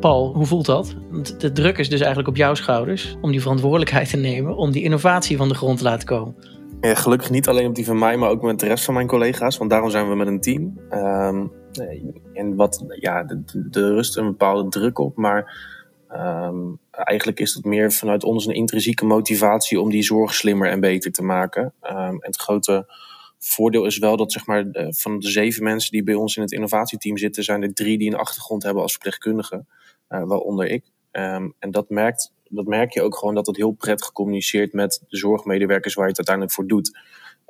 Paul, 0.00 0.34
hoe 0.34 0.46
voelt 0.46 0.66
dat? 0.66 0.94
De 1.38 1.52
druk 1.52 1.78
is 1.78 1.88
dus 1.88 1.98
eigenlijk 1.98 2.28
op 2.28 2.36
jouw 2.36 2.54
schouders 2.54 3.16
om 3.20 3.30
die 3.30 3.40
verantwoordelijkheid 3.40 4.10
te 4.10 4.16
nemen 4.16 4.56
om 4.56 4.70
die 4.70 4.82
innovatie 4.82 5.36
van 5.36 5.48
de 5.48 5.54
grond 5.54 5.78
te 5.78 5.84
laten 5.84 6.06
komen. 6.06 6.34
Ja, 6.80 6.94
gelukkig 6.94 7.30
niet 7.30 7.48
alleen 7.48 7.68
op 7.68 7.74
die 7.74 7.84
van 7.84 7.98
mij, 7.98 8.16
maar 8.16 8.28
ook 8.28 8.42
met 8.42 8.60
de 8.60 8.66
rest 8.66 8.84
van 8.84 8.94
mijn 8.94 9.06
collega's. 9.06 9.58
Want 9.58 9.70
daarom 9.70 9.90
zijn 9.90 10.08
we 10.08 10.14
met 10.16 10.26
een 10.26 10.40
team. 10.40 10.78
Um, 10.90 11.52
en 12.32 12.54
wat, 12.56 12.84
ja, 13.00 13.22
de 13.52 13.88
rust 13.88 14.16
een 14.16 14.26
bepaalde 14.26 14.68
druk 14.68 14.98
op. 14.98 15.16
Maar 15.16 15.72
um, 16.12 16.78
eigenlijk 16.90 17.40
is 17.40 17.54
het 17.54 17.64
meer 17.64 17.92
vanuit 17.92 18.24
ons 18.24 18.46
een 18.46 18.54
intrinsieke 18.54 19.04
motivatie 19.04 19.80
om 19.80 19.90
die 19.90 20.02
zorg 20.02 20.34
slimmer 20.34 20.68
en 20.68 20.80
beter 20.80 21.12
te 21.12 21.22
maken. 21.22 21.72
Um, 21.82 21.90
en 21.90 22.18
het 22.20 22.36
grote 22.36 22.92
voordeel 23.38 23.84
is 23.84 23.98
wel 23.98 24.16
dat 24.16 24.32
zeg 24.32 24.46
maar, 24.46 24.64
van 24.88 25.18
de 25.18 25.28
zeven 25.28 25.62
mensen 25.62 25.90
die 25.90 26.02
bij 26.02 26.14
ons 26.14 26.36
in 26.36 26.42
het 26.42 26.52
innovatieteam 26.52 27.16
zitten, 27.18 27.44
zijn 27.44 27.62
er 27.62 27.74
drie 27.74 27.98
die 27.98 28.10
een 28.10 28.18
achtergrond 28.18 28.62
hebben 28.62 28.82
als 28.82 28.92
verpleegkundige, 28.92 29.64
uh, 30.08 30.22
waaronder 30.24 30.66
ik. 30.66 30.84
Um, 31.12 31.54
en 31.58 31.70
dat 31.70 31.90
merkt 31.90 32.32
dat 32.54 32.66
merk 32.66 32.92
je 32.92 33.02
ook 33.02 33.16
gewoon 33.16 33.34
dat 33.34 33.46
het 33.46 33.56
heel 33.56 33.70
prettig 33.70 34.12
communiceert 34.12 34.72
met 34.72 35.02
de 35.08 35.16
zorgmedewerkers 35.16 35.94
waar 35.94 36.04
je 36.04 36.10
het 36.10 36.28
uiteindelijk 36.28 36.56
voor 36.56 36.66
doet. 36.66 36.98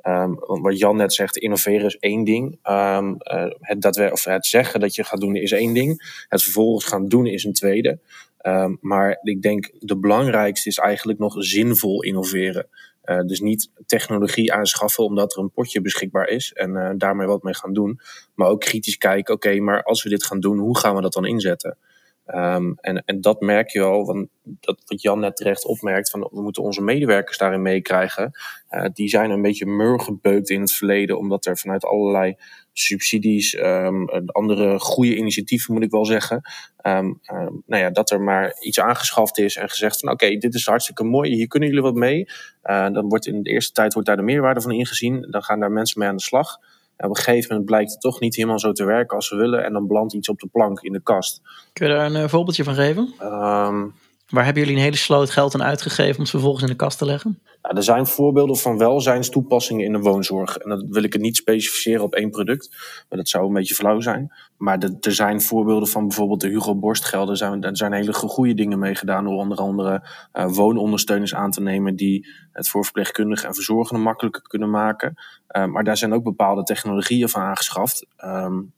Um, 0.07 0.35
wat 0.39 0.77
Jan 0.77 0.95
net 0.95 1.13
zegt, 1.13 1.37
innoveren 1.37 1.85
is 1.85 1.97
één 1.97 2.23
ding. 2.23 2.59
Um, 2.63 3.17
uh, 3.23 3.45
het, 3.59 4.11
of 4.11 4.23
het 4.23 4.45
zeggen 4.45 4.79
dat 4.79 4.95
je 4.95 5.03
gaat 5.03 5.19
doen 5.19 5.35
is 5.35 5.51
één 5.51 5.73
ding. 5.73 6.23
Het 6.29 6.43
vervolgens 6.43 6.85
gaan 6.85 7.07
doen 7.07 7.25
is 7.25 7.43
een 7.43 7.53
tweede. 7.53 7.99
Um, 8.41 8.77
maar 8.81 9.19
ik 9.21 9.41
denk 9.41 9.71
de 9.79 9.97
belangrijkste 9.97 10.69
is 10.69 10.77
eigenlijk 10.77 11.19
nog 11.19 11.35
zinvol 11.37 12.03
innoveren. 12.03 12.67
Uh, 13.05 13.19
dus 13.19 13.39
niet 13.39 13.69
technologie 13.85 14.53
aanschaffen 14.53 15.03
omdat 15.03 15.35
er 15.35 15.41
een 15.41 15.51
potje 15.51 15.81
beschikbaar 15.81 16.27
is 16.27 16.53
en 16.53 16.71
uh, 16.71 16.89
daarmee 16.97 17.27
wat 17.27 17.43
mee 17.43 17.55
gaan 17.55 17.73
doen. 17.73 17.99
Maar 18.35 18.47
ook 18.47 18.59
kritisch 18.59 18.97
kijken, 18.97 19.33
oké, 19.33 19.59
maar 19.59 19.83
als 19.83 20.03
we 20.03 20.09
dit 20.09 20.23
gaan 20.23 20.39
doen, 20.39 20.57
hoe 20.57 20.77
gaan 20.77 20.95
we 20.95 21.01
dat 21.01 21.13
dan 21.13 21.25
inzetten? 21.25 21.77
Um, 22.27 22.77
en, 22.81 23.03
en 23.05 23.21
dat 23.21 23.41
merk 23.41 23.69
je 23.69 23.81
al, 23.81 24.05
want 24.05 24.27
dat 24.43 24.81
wat 24.85 25.01
Jan 25.01 25.19
net 25.19 25.35
terecht 25.35 25.65
opmerkt, 25.65 26.09
van 26.09 26.29
we 26.31 26.41
moeten 26.41 26.63
onze 26.63 26.81
medewerkers 26.81 27.37
daarin 27.37 27.61
meekrijgen. 27.61 28.31
Uh, 28.69 28.85
die 28.93 29.09
zijn 29.09 29.29
een 29.29 29.41
beetje 29.41 29.65
murgebeukt 29.65 30.49
in 30.49 30.61
het 30.61 30.71
verleden, 30.71 31.17
omdat 31.17 31.45
er 31.45 31.57
vanuit 31.57 31.85
allerlei 31.85 32.35
subsidies, 32.73 33.57
um, 33.57 34.09
andere 34.25 34.79
goede 34.79 35.15
initiatieven 35.15 35.73
moet 35.73 35.83
ik 35.83 35.91
wel 35.91 36.05
zeggen, 36.05 36.41
um, 36.83 37.19
nou 37.65 37.81
ja, 37.83 37.89
dat 37.89 38.11
er 38.11 38.21
maar 38.21 38.55
iets 38.59 38.79
aangeschaft 38.79 39.37
is 39.37 39.55
en 39.55 39.69
gezegd 39.69 39.99
van 39.99 40.11
oké, 40.11 40.37
dit 40.37 40.53
is 40.53 40.65
hartstikke 40.65 41.03
mooi, 41.03 41.33
hier 41.33 41.47
kunnen 41.47 41.69
jullie 41.69 41.83
wat 41.83 41.95
mee. 41.95 42.29
Uh, 42.63 42.89
dan 42.89 43.07
wordt 43.07 43.27
in 43.27 43.43
de 43.43 43.49
eerste 43.49 43.73
tijd 43.73 43.93
wordt 43.93 44.07
daar 44.07 44.17
de 44.17 44.23
meerwaarde 44.23 44.61
van 44.61 44.71
ingezien, 44.71 45.27
dan 45.29 45.43
gaan 45.43 45.59
daar 45.59 45.71
mensen 45.71 45.99
mee 45.99 46.09
aan 46.09 46.15
de 46.15 46.21
slag. 46.21 46.57
En 46.97 47.09
op 47.09 47.15
een 47.15 47.23
gegeven 47.23 47.47
moment 47.49 47.65
blijkt 47.65 47.91
het 47.91 48.01
toch 48.01 48.19
niet 48.19 48.35
helemaal 48.35 48.59
zo 48.59 48.71
te 48.71 48.85
werken 48.85 49.15
als 49.15 49.29
we 49.29 49.35
willen. 49.35 49.63
En 49.63 49.73
dan 49.73 49.87
belandt 49.87 50.13
iets 50.13 50.29
op 50.29 50.39
de 50.39 50.47
plank 50.47 50.81
in 50.81 50.93
de 50.93 51.01
kast. 51.01 51.41
Kun 51.73 51.87
je 51.87 51.93
daar 51.93 52.05
een 52.05 52.15
uh, 52.15 52.27
voorbeeldje 52.27 52.63
van 52.63 52.75
geven? 52.75 53.13
Um, 53.21 53.93
Waar 54.29 54.45
hebben 54.45 54.63
jullie 54.63 54.77
een 54.77 54.83
hele 54.83 54.97
sloot 54.97 55.29
geld 55.29 55.53
aan 55.53 55.63
uitgegeven 55.63 56.15
om 56.15 56.21
het 56.21 56.29
vervolgens 56.29 56.63
in 56.63 56.69
de 56.69 56.75
kast 56.75 56.97
te 56.97 57.05
leggen? 57.05 57.39
Nou, 57.61 57.77
er 57.77 57.83
zijn 57.83 58.05
voorbeelden 58.05 58.57
van 58.57 58.77
welzijnstoepassingen 58.77 59.85
in 59.85 59.91
de 59.91 59.99
woonzorg. 59.99 60.57
En 60.57 60.69
dat 60.69 60.85
wil 60.89 61.03
ik 61.03 61.13
het 61.13 61.21
niet 61.21 61.35
specificeren 61.35 62.03
op 62.03 62.15
één 62.15 62.29
product. 62.29 62.69
Maar 63.09 63.17
dat 63.17 63.29
zou 63.29 63.47
een 63.47 63.53
beetje 63.53 63.75
flauw 63.75 63.99
zijn. 63.99 64.33
Maar 64.57 64.77
er 64.99 65.13
zijn 65.13 65.41
voorbeelden 65.41 65.87
van 65.87 66.07
bijvoorbeeld 66.07 66.41
de 66.41 66.47
Hugo 66.47 66.75
Borstgelden. 66.75 67.37
Zijn, 67.37 67.63
er 67.63 67.77
zijn 67.77 67.93
hele 67.93 68.13
goede 68.13 68.53
dingen 68.53 68.79
mee 68.79 68.95
gedaan. 68.95 69.23
Door 69.23 69.33
onder 69.33 69.57
andere 69.57 70.07
uh, 70.33 70.47
woonondersteuners 70.47 71.35
aan 71.35 71.51
te 71.51 71.61
nemen. 71.61 71.95
Die 71.95 72.27
het 72.51 72.69
voor 72.69 72.83
verpleegkundigen 72.83 73.47
en 73.47 73.55
verzorgenden 73.55 74.03
makkelijker 74.03 74.41
kunnen 74.41 74.69
maken. 74.69 75.13
Uh, 75.57 75.65
maar 75.65 75.83
daar 75.83 75.97
zijn 75.97 76.13
ook 76.13 76.23
bepaalde 76.23 76.63
technologieën 76.63 77.29
van 77.29 77.41
aangeschaft. 77.41 78.05
Um, 78.23 78.73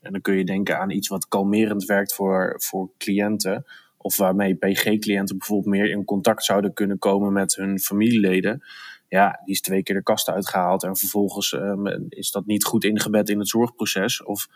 en 0.00 0.12
dan 0.12 0.20
kun 0.20 0.36
je 0.36 0.44
denken 0.44 0.78
aan 0.78 0.90
iets 0.90 1.08
wat 1.08 1.28
kalmerend 1.28 1.84
werkt 1.84 2.14
voor, 2.14 2.54
voor 2.58 2.90
cliënten 2.98 3.64
of 3.98 4.16
waarmee 4.16 4.54
PG-cliënten 4.54 5.38
bijvoorbeeld 5.38 5.74
meer 5.74 5.90
in 5.90 6.04
contact 6.04 6.44
zouden 6.44 6.72
kunnen 6.72 6.98
komen 6.98 7.32
met 7.32 7.54
hun 7.54 7.78
familieleden. 7.78 8.62
Ja, 9.08 9.40
die 9.44 9.54
is 9.54 9.60
twee 9.60 9.82
keer 9.82 9.94
de 9.94 10.02
kast 10.02 10.28
uitgehaald 10.28 10.82
en 10.82 10.96
vervolgens 10.96 11.52
um, 11.52 12.06
is 12.08 12.30
dat 12.30 12.46
niet 12.46 12.64
goed 12.64 12.84
ingebed 12.84 13.28
in 13.28 13.38
het 13.38 13.48
zorgproces. 13.48 14.22
Of 14.22 14.48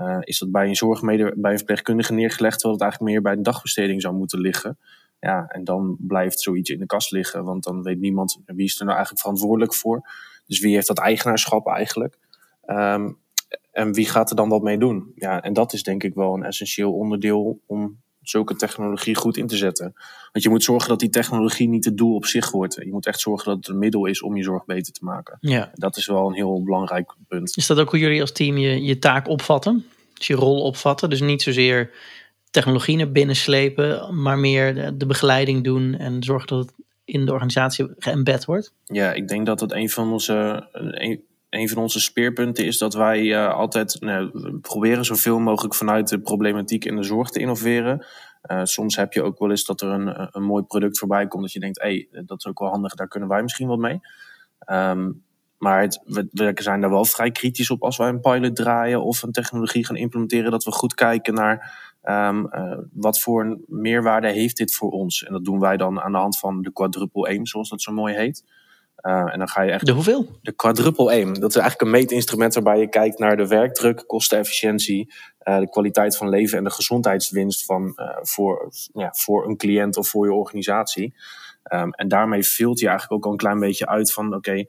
uh, 0.00 0.18
is 0.20 0.38
dat 0.38 0.50
bij 0.50 0.68
een 0.68 0.76
zorgmede, 0.76 1.32
bij 1.36 1.50
een 1.50 1.56
verpleegkundige 1.56 2.12
neergelegd, 2.12 2.58
terwijl 2.58 2.72
het 2.74 2.82
eigenlijk 2.82 3.12
meer 3.12 3.22
bij 3.22 3.32
een 3.32 3.42
dagbesteding 3.42 4.00
zou 4.02 4.14
moeten 4.14 4.40
liggen. 4.40 4.78
Ja, 5.20 5.46
en 5.48 5.64
dan 5.64 5.96
blijft 5.98 6.40
zoiets 6.40 6.70
in 6.70 6.78
de 6.78 6.86
kast 6.86 7.10
liggen, 7.10 7.44
want 7.44 7.64
dan 7.64 7.82
weet 7.82 8.00
niemand 8.00 8.40
wie 8.46 8.64
is 8.64 8.78
er 8.78 8.84
nou 8.84 8.96
eigenlijk 8.96 9.20
verantwoordelijk 9.20 9.74
voor. 9.74 10.08
Dus 10.46 10.60
wie 10.60 10.74
heeft 10.74 10.86
dat 10.86 10.98
eigenaarschap 10.98 11.66
eigenlijk? 11.66 12.18
Um, 12.66 13.18
en 13.72 13.92
wie 13.92 14.08
gaat 14.08 14.30
er 14.30 14.36
dan 14.36 14.48
wat 14.48 14.62
mee 14.62 14.78
doen? 14.78 15.12
Ja, 15.14 15.42
en 15.42 15.52
dat 15.52 15.72
is 15.72 15.82
denk 15.82 16.02
ik 16.02 16.14
wel 16.14 16.34
een 16.34 16.44
essentieel 16.44 16.92
onderdeel 16.92 17.60
om 17.66 18.00
zulke 18.30 18.56
technologie 18.56 19.14
goed 19.14 19.36
in 19.36 19.46
te 19.46 19.56
zetten. 19.56 19.92
Want 20.32 20.44
je 20.44 20.48
moet 20.48 20.64
zorgen 20.64 20.88
dat 20.88 20.98
die 20.98 21.08
technologie 21.08 21.68
niet 21.68 21.84
het 21.84 21.96
doel 21.96 22.14
op 22.14 22.26
zich 22.26 22.50
wordt. 22.50 22.74
Je 22.74 22.92
moet 22.92 23.06
echt 23.06 23.20
zorgen 23.20 23.46
dat 23.46 23.56
het 23.56 23.68
een 23.68 23.78
middel 23.78 24.06
is 24.06 24.22
om 24.22 24.36
je 24.36 24.42
zorg 24.42 24.64
beter 24.64 24.92
te 24.92 25.04
maken. 25.04 25.36
Ja. 25.40 25.70
Dat 25.74 25.96
is 25.96 26.06
wel 26.06 26.26
een 26.26 26.34
heel 26.34 26.62
belangrijk 26.62 27.14
punt. 27.28 27.56
Is 27.56 27.66
dat 27.66 27.78
ook 27.78 27.90
hoe 27.90 27.98
jullie 27.98 28.20
als 28.20 28.32
team 28.32 28.58
je, 28.58 28.82
je 28.82 28.98
taak 28.98 29.28
opvatten? 29.28 29.86
Dus 30.14 30.26
je 30.26 30.34
rol 30.34 30.62
opvatten? 30.62 31.10
Dus 31.10 31.20
niet 31.20 31.42
zozeer 31.42 31.90
technologie 32.50 32.96
naar 32.96 33.12
binnen 33.12 33.36
slepen, 33.36 34.22
maar 34.22 34.38
meer 34.38 34.74
de, 34.74 34.96
de 34.96 35.06
begeleiding 35.06 35.64
doen 35.64 35.94
en 35.94 36.22
zorgen 36.22 36.48
dat 36.48 36.58
het 36.58 36.74
in 37.04 37.26
de 37.26 37.32
organisatie 37.32 37.88
geëmbed 37.98 38.44
wordt? 38.44 38.72
Ja, 38.84 39.12
ik 39.12 39.28
denk 39.28 39.46
dat 39.46 39.60
het 39.60 39.72
een 39.72 39.90
van 39.90 40.12
onze, 40.12 40.68
een, 40.72 41.24
een 41.50 41.68
van 41.68 41.82
onze 41.82 42.00
speerpunten 42.00 42.66
is 42.66 42.78
dat 42.78 42.94
wij 42.94 43.22
uh, 43.22 43.54
altijd 43.54 43.96
nou, 44.00 44.52
proberen 44.58 45.04
zoveel 45.04 45.38
mogelijk 45.38 45.74
vanuit 45.74 46.08
de 46.08 46.20
problematiek 46.20 46.84
in 46.84 46.96
de 46.96 47.02
zorg 47.02 47.30
te 47.30 47.40
innoveren. 47.40 48.06
Uh, 48.50 48.64
soms 48.64 48.96
heb 48.96 49.12
je 49.12 49.22
ook 49.22 49.38
wel 49.38 49.50
eens 49.50 49.64
dat 49.64 49.80
er 49.80 49.88
een, 49.88 50.28
een 50.36 50.42
mooi 50.42 50.62
product 50.62 50.98
voorbij 50.98 51.26
komt 51.26 51.42
dat 51.42 51.52
je 51.52 51.60
denkt, 51.60 51.80
hé, 51.80 52.06
hey, 52.10 52.24
dat 52.24 52.38
is 52.38 52.46
ook 52.46 52.58
wel 52.58 52.68
handig, 52.68 52.94
daar 52.94 53.08
kunnen 53.08 53.28
wij 53.28 53.42
misschien 53.42 53.68
wat 53.68 53.78
mee. 53.78 54.00
Um, 54.66 55.22
maar 55.60 55.80
het, 55.80 56.02
we, 56.04 56.52
zijn 56.54 56.80
daar 56.80 56.90
wel 56.90 57.04
vrij 57.04 57.30
kritisch 57.30 57.70
op 57.70 57.82
als 57.82 57.96
wij 57.96 58.08
een 58.08 58.20
pilot 58.20 58.56
draaien 58.56 59.02
of 59.02 59.22
een 59.22 59.32
technologie 59.32 59.86
gaan 59.86 59.96
implementeren, 59.96 60.50
dat 60.50 60.64
we 60.64 60.72
goed 60.72 60.94
kijken 60.94 61.34
naar 61.34 61.88
uh, 62.04 62.78
wat 62.92 63.20
voor 63.20 63.44
een 63.44 63.64
meerwaarde 63.66 64.28
heeft 64.28 64.56
dit 64.56 64.74
voor 64.74 64.90
ons. 64.90 65.24
En 65.24 65.32
dat 65.32 65.44
doen 65.44 65.60
wij 65.60 65.76
dan 65.76 66.00
aan 66.00 66.12
de 66.12 66.18
hand 66.18 66.38
van 66.38 66.62
de 66.62 66.72
quadruple 66.72 67.28
aim, 67.28 67.46
zoals 67.46 67.68
dat 67.68 67.82
zo 67.82 67.92
mooi 67.92 68.14
heet. 68.14 68.44
Uh, 69.02 69.32
en 69.32 69.38
dan 69.38 69.48
ga 69.48 69.62
je 69.62 69.70
echt. 69.70 69.86
De 69.86 69.92
hoeveel? 69.92 70.38
De 70.42 70.52
quadruple 70.52 71.10
aim. 71.10 71.40
Dat 71.40 71.50
is 71.50 71.56
eigenlijk 71.56 71.80
een 71.80 71.98
meetinstrument 72.00 72.54
waarbij 72.54 72.78
je 72.78 72.88
kijkt 72.88 73.18
naar 73.18 73.36
de 73.36 73.46
werkdruk, 73.46 74.04
kostenefficiëntie, 74.06 75.12
uh, 75.44 75.58
de 75.58 75.70
kwaliteit 75.70 76.16
van 76.16 76.28
leven 76.28 76.58
en 76.58 76.64
de 76.64 76.70
gezondheidswinst 76.70 77.64
van, 77.64 77.92
uh, 77.96 78.16
voor, 78.22 78.70
ja, 78.92 79.12
voor 79.12 79.46
een 79.46 79.56
cliënt 79.56 79.96
of 79.96 80.08
voor 80.08 80.26
je 80.26 80.32
organisatie. 80.32 81.14
Um, 81.72 81.90
en 81.90 82.08
daarmee 82.08 82.42
vult 82.42 82.78
je 82.78 82.88
eigenlijk 82.88 83.16
ook 83.16 83.24
al 83.24 83.30
een 83.32 83.36
klein 83.36 83.58
beetje 83.58 83.86
uit 83.86 84.12
van: 84.12 84.26
oké, 84.26 84.36
okay, 84.36 84.68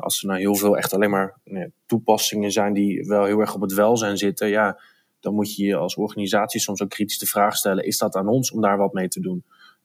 als 0.00 0.20
er 0.20 0.28
nou 0.28 0.40
heel 0.40 0.54
veel 0.54 0.76
echt 0.76 0.94
alleen 0.94 1.10
maar 1.10 1.38
nee, 1.44 1.72
toepassingen 1.86 2.52
zijn 2.52 2.72
die 2.72 3.06
wel 3.06 3.24
heel 3.24 3.40
erg 3.40 3.54
op 3.54 3.60
het 3.60 3.72
welzijn 3.74 4.16
zitten, 4.16 4.48
ja, 4.48 4.80
dan 5.20 5.34
moet 5.34 5.56
je 5.56 5.64
je 5.64 5.76
als 5.76 5.96
organisatie 5.96 6.60
soms 6.60 6.82
ook 6.82 6.90
kritisch 6.90 7.18
de 7.18 7.26
vraag 7.26 7.56
stellen: 7.56 7.84
is 7.84 7.98
dat 7.98 8.16
aan 8.16 8.28
ons 8.28 8.50
om 8.50 8.60
daar 8.60 8.76
wat 8.76 8.92
mee 8.92 9.08
te 9.08 9.20
doen? 9.20 9.44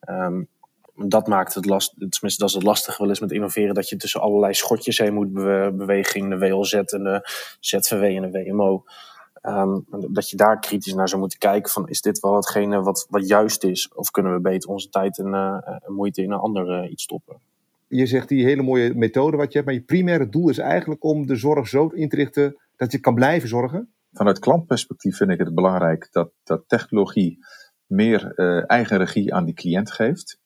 Um, 0.10 0.48
dat 0.96 1.28
maakt 1.28 1.54
het 1.54 1.66
last, 1.66 1.94
tenminste 1.98 2.38
dat 2.38 2.50
is 2.50 2.54
het 2.54 2.64
lastige 2.64 3.02
wel 3.02 3.10
eens 3.10 3.20
met 3.20 3.32
innoveren, 3.32 3.74
dat 3.74 3.90
je 3.90 3.96
tussen 3.96 4.22
allerlei 4.22 4.54
schotjes 4.54 4.98
heen 4.98 5.14
moet 5.14 5.34
bewegen, 5.78 6.30
de 6.30 6.38
WLZ 6.38 6.74
en 6.74 7.04
de 7.04 7.30
ZVW 7.60 8.04
en 8.04 8.32
de 8.32 8.44
WMO. 8.44 8.84
Um, 9.48 9.86
dat 9.90 10.30
je 10.30 10.38
daar 10.38 10.60
kritisch 10.60 10.94
naar 10.94 11.10
zou 11.10 11.22
moeten 11.22 11.40
kijken 11.40 11.72
van 11.72 11.88
is 11.88 12.02
dit 12.02 12.20
wel 12.20 12.36
hetgene 12.36 12.82
wat, 12.82 13.08
wat 13.10 13.28
juist 13.28 13.64
is 13.64 13.94
of 13.94 14.12
kunnen 14.12 14.34
we 14.34 14.40
beter 14.40 14.70
onze 14.70 14.90
tijd 14.90 15.20
en, 15.20 15.28
uh, 15.28 15.58
en 15.66 15.94
moeite 15.94 16.22
in 16.22 16.32
een 16.32 16.40
ander 16.40 16.84
uh, 16.84 16.92
iets 16.92 17.04
stoppen. 17.04 17.40
Je 17.88 18.06
zegt 18.06 18.28
die 18.28 18.46
hele 18.46 18.62
mooie 18.62 18.94
methode 18.96 19.38
wat 19.38 19.48
je 19.48 19.54
hebt, 19.54 19.66
maar 19.66 19.80
je 19.80 19.86
primaire 19.86 20.30
doel 20.30 20.50
is 20.50 20.58
eigenlijk 20.58 21.04
om 21.04 21.26
de 21.26 21.36
zorg 21.36 21.68
zo 21.68 21.88
in 21.88 22.10
te 22.10 22.16
richten 22.16 22.58
dat 22.76 22.92
je 22.92 23.00
kan 23.00 23.16
blijven 23.16 23.50
zorgen? 23.50 23.94
Vanuit 24.14 24.40
klantperspectief 24.40 25.18
vind 25.18 25.30
ik 25.30 25.40
het 25.40 25.56
belangrijk 25.56 26.08
dat, 26.12 26.32
dat 26.44 26.64
technologie 26.68 27.46
meer 27.86 28.32
uh, 28.36 28.70
eigen 28.70 28.98
regie 28.98 29.34
aan 29.34 29.46
die 29.46 29.54
cliënt 29.54 29.92
geeft 29.92 30.42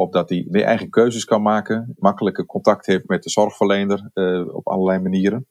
opdat 0.00 0.28
hij 0.28 0.46
meer 0.48 0.64
eigen 0.64 0.90
keuzes 0.90 1.24
kan 1.24 1.42
maken, 1.42 1.94
makkelijker 1.96 2.46
contact 2.46 2.86
heeft 2.86 3.08
met 3.08 3.22
de 3.22 3.30
zorgverlener 3.30 4.10
uh, 4.14 4.54
op 4.54 4.68
allerlei 4.68 4.98
manieren. 4.98 5.46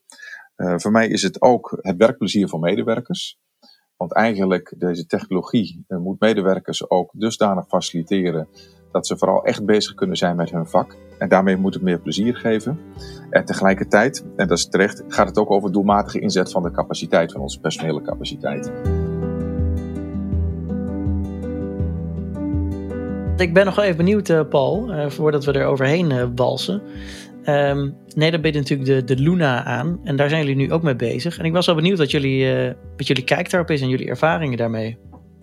Uh, 0.58 0.74
voor 0.78 0.92
mij 0.92 1.08
is 1.08 1.22
het 1.22 1.42
ook 1.42 1.78
het 1.82 1.98
werkplezier 1.98 2.48
van 2.48 2.60
medewerkers. 2.60 3.40
Want 3.98 4.14
eigenlijk, 4.14 4.74
deze 4.78 5.06
technologie 5.06 5.86
uh, 5.88 6.00
moet 6.00 6.20
medewerkers 6.20 6.90
ook 6.90 7.12
dusdanig 7.14 7.68
faciliteren 7.68 8.48
dat 8.92 9.08
ze 9.08 9.18
vooral 9.18 9.44
echt 9.44 9.66
bezig 9.66 9.94
kunnen 9.94 10.18
zijn 10.18 10.36
met 10.36 10.52
hun 10.52 10.68
vak. 10.68 10.98
En 11.18 11.30
daarmee 11.30 11.58
moet 11.58 11.74
het 11.74 11.84
meer 11.84 12.00
plezier 12.02 12.36
geven. 12.36 12.80
En 13.30 13.46
tegelijkertijd, 13.46 14.26
en 14.36 14.48
dat 14.48 14.58
is 14.58 14.68
terecht, 14.68 15.04
gaat 15.08 15.28
het 15.28 15.38
ook 15.38 15.52
over 15.52 15.72
doelmatige 15.72 16.20
inzet 16.20 16.52
van 16.52 16.64
de 16.64 16.72
capaciteit, 16.72 17.32
van 17.32 17.42
onze 17.42 17.60
personele 17.60 18.02
capaciteit. 18.02 18.72
Ik 23.40 23.54
ben 23.54 23.66
nog 23.66 23.80
even 23.80 23.98
benieuwd, 23.98 24.30
uh, 24.30 24.42
Paul, 24.50 24.94
uh, 24.94 25.10
voordat 25.10 25.46
we 25.46 25.52
er 25.52 25.66
overheen 25.66 26.36
balsen. 26.36 26.82
Um, 27.46 27.96
nee, 28.16 28.32
daar 28.32 28.40
biedt 28.40 28.56
natuurlijk 28.56 28.90
de, 28.90 29.16
de 29.16 29.22
Luna 29.22 29.64
aan. 29.64 30.00
En 30.04 30.16
daar 30.16 30.30
zijn 30.30 30.42
jullie 30.42 30.56
nu 30.56 30.74
ook 30.74 30.84
mee 30.84 30.96
bezig. 30.96 31.38
En 31.38 31.46
ik 31.46 31.54
was 31.54 31.66
wel 31.66 31.76
benieuwd 31.76 31.98
wat 31.98 32.12
jullie, 32.12 32.74
wat 32.98 33.08
jullie 33.08 33.24
kijk 33.24 33.50
daarop 33.50 33.70
is 33.70 33.82
en 33.82 33.90
jullie 33.90 34.08
ervaringen 34.08 34.58
daarmee. 34.58 34.98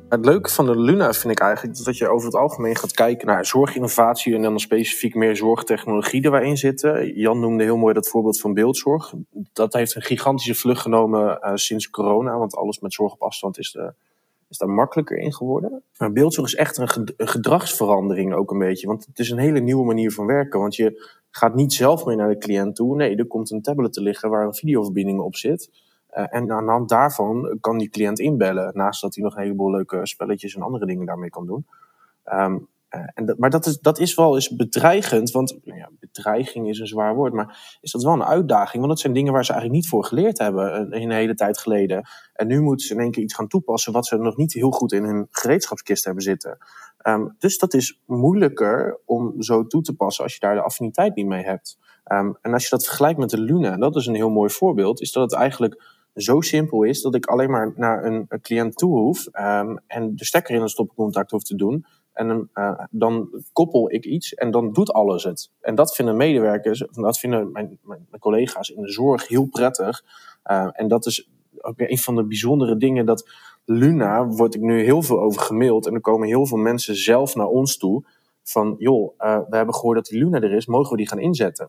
Het 0.09 0.25
leuke 0.25 0.51
van 0.51 0.67
de 0.67 0.81
Luna 0.81 1.13
vind 1.13 1.33
ik 1.33 1.41
eigenlijk 1.41 1.85
dat 1.85 1.99
je 1.99 2.09
over 2.09 2.27
het 2.27 2.37
algemeen 2.37 2.77
gaat 2.77 2.93
kijken 2.93 3.27
naar 3.27 3.47
zorginnovatie 3.47 4.35
en 4.35 4.43
dan 4.43 4.61
specifiek 4.61 5.15
meer 5.15 5.37
zorgtechnologie 5.37 6.21
die 6.21 6.31
waarin 6.31 6.57
zitten. 6.57 7.19
Jan 7.19 7.41
noemde 7.41 7.65
heel 7.65 7.77
mooi 7.77 7.95
dat 7.95 8.09
voorbeeld 8.09 8.41
van 8.41 8.55
beeldzorg. 8.55 9.13
Dat 9.53 9.73
heeft 9.73 9.95
een 9.95 10.03
gigantische 10.03 10.55
vlucht 10.55 10.81
genomen 10.81 11.39
sinds 11.55 11.91
corona, 11.91 12.39
want 12.39 12.57
alles 12.57 12.79
met 12.79 12.93
zorg 12.93 13.13
op 13.13 13.23
afstand 13.23 13.59
is 13.59 13.79
is 14.57 14.67
daar 14.67 14.75
makkelijker 14.75 15.19
in 15.19 15.35
geworden. 15.35 15.83
Maar 15.99 16.13
beeldzorg 16.13 16.47
is 16.47 16.55
echt 16.55 16.79
een 16.79 16.89
gedragsverandering 17.17 18.35
ook 18.35 18.51
een 18.51 18.59
beetje. 18.59 18.87
Want 18.87 19.07
het 19.07 19.19
is 19.19 19.31
een 19.31 19.39
hele 19.39 19.61
nieuwe 19.61 19.85
manier 19.85 20.13
van 20.13 20.27
werken. 20.27 20.61
Want 20.61 20.77
je 20.77 21.09
gaat 21.31 21.55
niet 21.55 21.73
zelf 21.73 22.05
meer 22.05 22.17
naar 22.17 22.29
de 22.29 22.39
cliënt 22.39 22.77
toe. 22.77 22.97
Nee, 22.97 23.17
er 23.17 23.27
komt 23.27 23.51
een 23.51 23.63
tablet 23.63 23.93
te 23.93 24.03
liggen 24.03 24.31
waar 24.31 24.47
een 24.47 24.55
videoverbinding 24.55 25.21
op 25.21 25.37
zit. 25.37 25.71
Uh, 26.17 26.27
en 26.31 26.53
aan 26.53 26.65
de 26.65 26.71
hand 26.71 26.89
daarvan 26.89 27.59
kan 27.61 27.79
die 27.79 27.89
cliënt 27.89 28.19
inbellen. 28.19 28.71
Naast 28.75 29.01
dat 29.01 29.15
hij 29.15 29.25
nog 29.25 29.37
een 29.37 29.43
heleboel 29.43 29.71
leuke 29.71 30.07
spelletjes 30.07 30.55
en 30.55 30.63
andere 30.63 30.87
dingen 30.87 31.07
daarmee 31.07 31.31
kan 31.31 31.47
doen. 31.47 31.67
Uh, 32.27 32.55
en 33.15 33.27
dat, 33.27 33.39
maar 33.39 33.51
dat 33.51 33.67
is, 33.67 33.79
dat 33.79 33.99
is 33.99 34.15
wel 34.15 34.35
eens 34.35 34.57
bedreigend, 34.57 35.31
want 35.31 35.59
nou 35.65 35.79
ja, 35.79 35.91
bedreiging 36.01 36.69
is 36.69 36.79
een 36.79 36.87
zwaar 36.87 37.15
woord, 37.15 37.33
maar 37.33 37.79
is 37.81 37.91
dat 37.91 38.03
wel 38.03 38.13
een 38.13 38.25
uitdaging? 38.25 38.77
Want 38.77 38.89
dat 38.89 39.01
zijn 39.01 39.13
dingen 39.13 39.33
waar 39.33 39.45
ze 39.45 39.53
eigenlijk 39.53 39.83
niet 39.83 39.91
voor 39.91 40.05
geleerd 40.05 40.39
hebben 40.39 40.95
uh, 40.95 41.03
een 41.03 41.11
hele 41.11 41.35
tijd 41.35 41.59
geleden. 41.59 42.09
En 42.33 42.47
nu 42.47 42.61
moeten 42.61 42.87
ze 42.87 42.95
in 42.95 43.01
één 43.01 43.11
keer 43.11 43.23
iets 43.23 43.35
gaan 43.35 43.49
toepassen 43.49 43.93
wat 43.93 44.07
ze 44.07 44.17
nog 44.17 44.37
niet 44.37 44.53
heel 44.53 44.71
goed 44.71 44.93
in 44.93 45.05
hun 45.05 45.27
gereedschapskist 45.31 46.05
hebben 46.05 46.23
zitten. 46.23 46.59
Um, 47.07 47.35
dus 47.39 47.59
dat 47.59 47.75
is 47.75 48.01
moeilijker 48.07 49.01
om 49.05 49.43
zo 49.43 49.67
toe 49.67 49.83
te 49.83 49.95
passen 49.95 50.25
als 50.25 50.35
je 50.35 50.41
daar 50.41 50.55
de 50.55 50.63
affiniteit 50.63 51.15
niet 51.15 51.27
mee 51.27 51.45
hebt. 51.45 51.79
Um, 52.13 52.39
en 52.41 52.53
als 52.53 52.63
je 52.63 52.71
dat 52.71 52.85
vergelijkt 52.85 53.19
met 53.19 53.31
de 53.31 53.41
Luna, 53.41 53.73
en 53.73 53.81
dat 53.81 53.97
is 53.97 54.07
een 54.07 54.15
heel 54.15 54.31
mooi 54.31 54.51
voorbeeld, 54.51 55.01
is 55.01 55.13
dat 55.13 55.31
het 55.31 55.41
eigenlijk 55.41 55.83
zo 56.15 56.41
simpel 56.41 56.83
is 56.83 57.03
dat 57.03 57.15
ik 57.15 57.27
alleen 57.27 57.51
maar 57.51 57.73
naar 57.77 58.05
een, 58.05 58.25
een 58.29 58.41
cliënt 58.41 58.77
toe 58.77 58.99
hoef 58.99 59.27
um, 59.33 59.79
en 59.87 60.17
de 60.17 60.25
stekker 60.25 60.55
in 60.55 60.63
een 60.63 60.69
stopcontact 60.69 61.31
hoef 61.31 61.43
te 61.43 61.57
doen. 61.57 61.87
En 62.17 62.51
uh, 62.55 62.81
dan 62.91 63.45
koppel 63.53 63.93
ik 63.93 64.05
iets 64.05 64.35
en 64.35 64.51
dan 64.51 64.73
doet 64.73 64.93
alles 64.93 65.25
het. 65.25 65.51
En 65.61 65.75
dat 65.75 65.95
vinden 65.95 66.17
medewerkers, 66.17 66.85
dat 66.91 67.19
vinden 67.19 67.53
mijn, 67.53 67.79
mijn, 67.83 68.07
collega's 68.19 68.69
in 68.69 68.83
de 68.83 68.91
zorg 68.93 69.29
heel 69.29 69.47
prettig. 69.47 70.05
Uh, 70.51 70.69
en 70.73 70.89
dat 70.89 71.07
is 71.07 71.29
ook 71.61 71.75
een 71.77 71.99
van 71.99 72.15
de 72.15 72.25
bijzondere 72.25 72.77
dingen 72.77 73.07
dat 73.07 73.29
Luna, 73.65 74.27
word 74.27 74.55
ik 74.55 74.61
nu 74.61 74.83
heel 74.83 75.03
veel 75.03 75.21
over 75.21 75.41
gemaild. 75.41 75.87
En 75.87 75.95
er 75.95 76.01
komen 76.01 76.29
heel 76.29 76.47
veel 76.47 76.59
mensen 76.59 76.97
zelf 76.97 77.35
naar 77.35 77.47
ons 77.47 77.77
toe. 77.77 78.05
Van 78.43 78.75
joh, 78.79 79.15
uh, 79.19 79.39
we 79.49 79.57
hebben 79.57 79.75
gehoord 79.75 79.97
dat 79.97 80.07
die 80.07 80.19
Luna 80.19 80.41
er 80.41 80.53
is, 80.53 80.67
mogen 80.67 80.91
we 80.91 80.97
die 80.97 81.09
gaan 81.09 81.19
inzetten? 81.19 81.69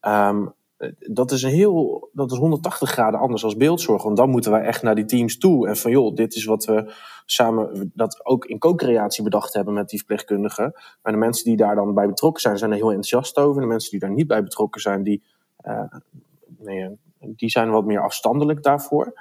Um, 0.00 0.54
dat 0.98 1.30
is 1.30 1.42
een 1.42 1.50
heel, 1.50 2.08
dat 2.12 2.32
is 2.32 2.38
180 2.38 2.90
graden 2.90 3.20
anders 3.20 3.44
als 3.44 3.56
beeldzorg. 3.56 4.02
Want 4.02 4.16
dan 4.16 4.30
moeten 4.30 4.50
wij 4.50 4.62
echt 4.62 4.82
naar 4.82 4.94
die 4.94 5.04
teams 5.04 5.38
toe. 5.38 5.68
En 5.68 5.76
van 5.76 5.90
joh, 5.90 6.14
dit 6.14 6.34
is 6.34 6.44
wat 6.44 6.64
we 6.64 6.92
samen, 7.26 7.90
dat 7.94 8.26
ook 8.26 8.44
in 8.44 8.58
co-creatie 8.58 9.24
bedacht 9.24 9.54
hebben 9.54 9.74
met 9.74 9.88
die 9.88 9.98
verpleegkundigen. 9.98 10.72
Maar 11.02 11.12
de 11.12 11.18
mensen 11.18 11.44
die 11.44 11.56
daar 11.56 11.74
dan 11.74 11.94
bij 11.94 12.06
betrokken 12.06 12.42
zijn, 12.42 12.58
zijn 12.58 12.70
er 12.70 12.76
heel 12.76 12.92
enthousiast 12.92 13.36
over. 13.36 13.60
De 13.60 13.66
mensen 13.66 13.90
die 13.90 14.00
daar 14.00 14.10
niet 14.10 14.26
bij 14.26 14.42
betrokken 14.42 14.80
zijn, 14.80 15.02
die, 15.02 15.22
uh, 15.66 15.94
nee, 16.58 16.98
die 17.20 17.50
zijn 17.50 17.70
wat 17.70 17.84
meer 17.84 18.00
afstandelijk 18.00 18.62
daarvoor. 18.62 19.20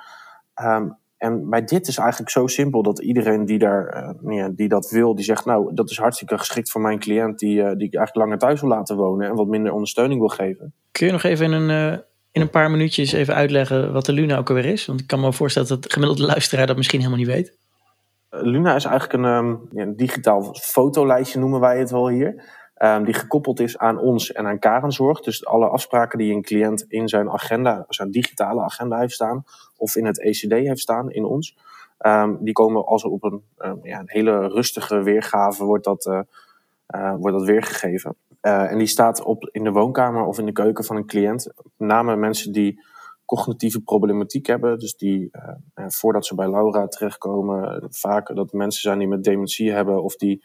Um, 0.62 0.98
en 1.22 1.50
bij 1.50 1.64
dit 1.64 1.88
is 1.88 1.98
eigenlijk 1.98 2.30
zo 2.30 2.48
simpel 2.48 2.84
dat 2.84 3.00
iedereen 3.00 3.46
die, 3.46 3.60
daar, 3.60 4.14
uh, 4.26 4.38
ja, 4.38 4.50
die 4.50 4.68
dat 4.68 4.90
wil, 4.90 5.16
die 5.16 5.26
zegt, 5.26 5.46
nou, 5.46 5.74
dat 5.74 5.90
is 5.90 5.98
hartstikke 5.98 6.38
geschikt 6.38 6.72
voor 6.72 6.82
mijn 6.82 7.00
cliënt 7.00 7.40
die, 7.40 7.56
uh, 7.56 7.66
die 7.66 7.88
ik 7.88 7.96
eigenlijk 7.96 8.16
langer 8.16 8.38
thuis 8.38 8.62
wil 8.62 8.70
laten 8.70 8.96
wonen 8.96 9.30
en 9.30 9.36
wat 9.36 9.48
minder 9.48 9.72
ondersteuning 9.72 10.20
wil 10.20 10.30
geven. 10.30 10.74
Kun 10.92 11.06
je 11.06 11.12
nog 11.12 11.24
even 11.24 11.46
in 11.46 11.52
een, 11.52 11.92
uh, 11.92 11.98
in 12.32 12.42
een 12.42 12.50
paar 12.50 12.72
minuutjes 12.72 13.12
even 13.12 13.36
uitleggen 13.36 13.94
wat 13.94 14.06
de 14.06 14.14
Luna 14.14 14.38
ook 14.38 14.50
alweer 14.50 14.66
is? 14.66 14.86
Want 14.86 15.00
ik 15.00 15.08
kan 15.08 15.20
me 15.20 15.34
voorstellen 15.34 15.68
dat 15.70 15.84
de 15.84 15.90
gemiddelde 15.90 16.26
luisteraar 16.26 16.68
dat 16.68 16.78
misschien 16.78 17.00
helemaal 17.00 17.20
niet 17.20 17.30
weet. 17.30 17.58
Luna 18.30 18.76
is 18.76 18.86
eigenlijk 18.86 19.24
een, 19.24 19.32
um, 19.32 19.60
ja, 19.72 19.82
een 19.82 19.96
digitaal 19.96 20.56
fotolijstje, 20.62 21.40
noemen 21.40 21.60
wij 21.60 21.80
het 21.80 21.92
wel 21.92 22.10
hier. 22.10 22.44
Um, 22.84 23.04
die 23.04 23.14
gekoppeld 23.14 23.60
is 23.60 23.78
aan 23.78 23.98
ons 23.98 24.32
en 24.32 24.48
aan 24.48 24.60
Karenzorg. 24.60 25.22
Dus 25.22 25.46
alle 25.46 25.68
afspraken 25.68 26.18
die 26.18 26.34
een 26.34 26.42
cliënt 26.42 26.86
in 26.88 27.08
zijn 27.08 27.30
agenda, 27.30 27.86
zijn 27.88 28.12
digitale 28.12 28.62
agenda 28.62 29.00
heeft 29.00 29.14
staan, 29.14 29.44
of 29.78 29.96
in 29.96 30.06
het 30.06 30.22
ECD 30.22 30.52
heeft 30.52 30.80
staan 30.80 31.12
in 31.12 31.26
ons. 31.26 31.58
Ehm, 31.98 32.36
die 32.40 32.54
komen 32.54 32.86
als 32.86 33.04
op 33.04 33.24
een, 33.24 33.44
um, 33.58 33.80
ja, 33.84 34.00
een 34.00 34.10
hele 34.10 34.48
rustige 34.48 35.04
weergave 35.04 35.64
wordt 35.64 35.84
dat, 35.84 36.06
uh, 36.06 36.20
uh, 36.96 37.16
wordt 37.20 37.38
dat 37.38 37.46
weergegeven. 37.46 38.16
Uh, 38.42 38.72
en 38.72 38.78
die 38.78 38.88
staat 38.88 39.24
op 39.24 39.50
in 39.52 39.64
de 39.64 39.72
woonkamer 39.72 40.26
of 40.26 40.40
in 40.40 40.46
de 40.46 40.52
keuken 40.52 40.84
van 40.84 40.96
een 40.96 41.06
cliënt. 41.06 41.46
Met 41.56 41.88
name 41.90 42.16
mensen 42.16 42.52
die 42.52 42.84
cognitieve 43.26 43.82
problematiek 43.82 44.46
hebben. 44.46 44.80
Dus 44.80 44.98
die 44.98 45.32
voordat 45.74 46.26
ze 46.26 46.36
bij 46.36 46.50
Laura 46.50 46.88
terechtkomen, 46.88 47.88
vaak 47.90 48.36
dat 48.36 48.54
mensen 48.54 48.82
zijn 48.82 49.00
die 49.00 49.08
met 49.08 49.24
dementie 49.24 49.72
hebben 49.72 50.04
of 50.04 50.16
die 50.16 50.44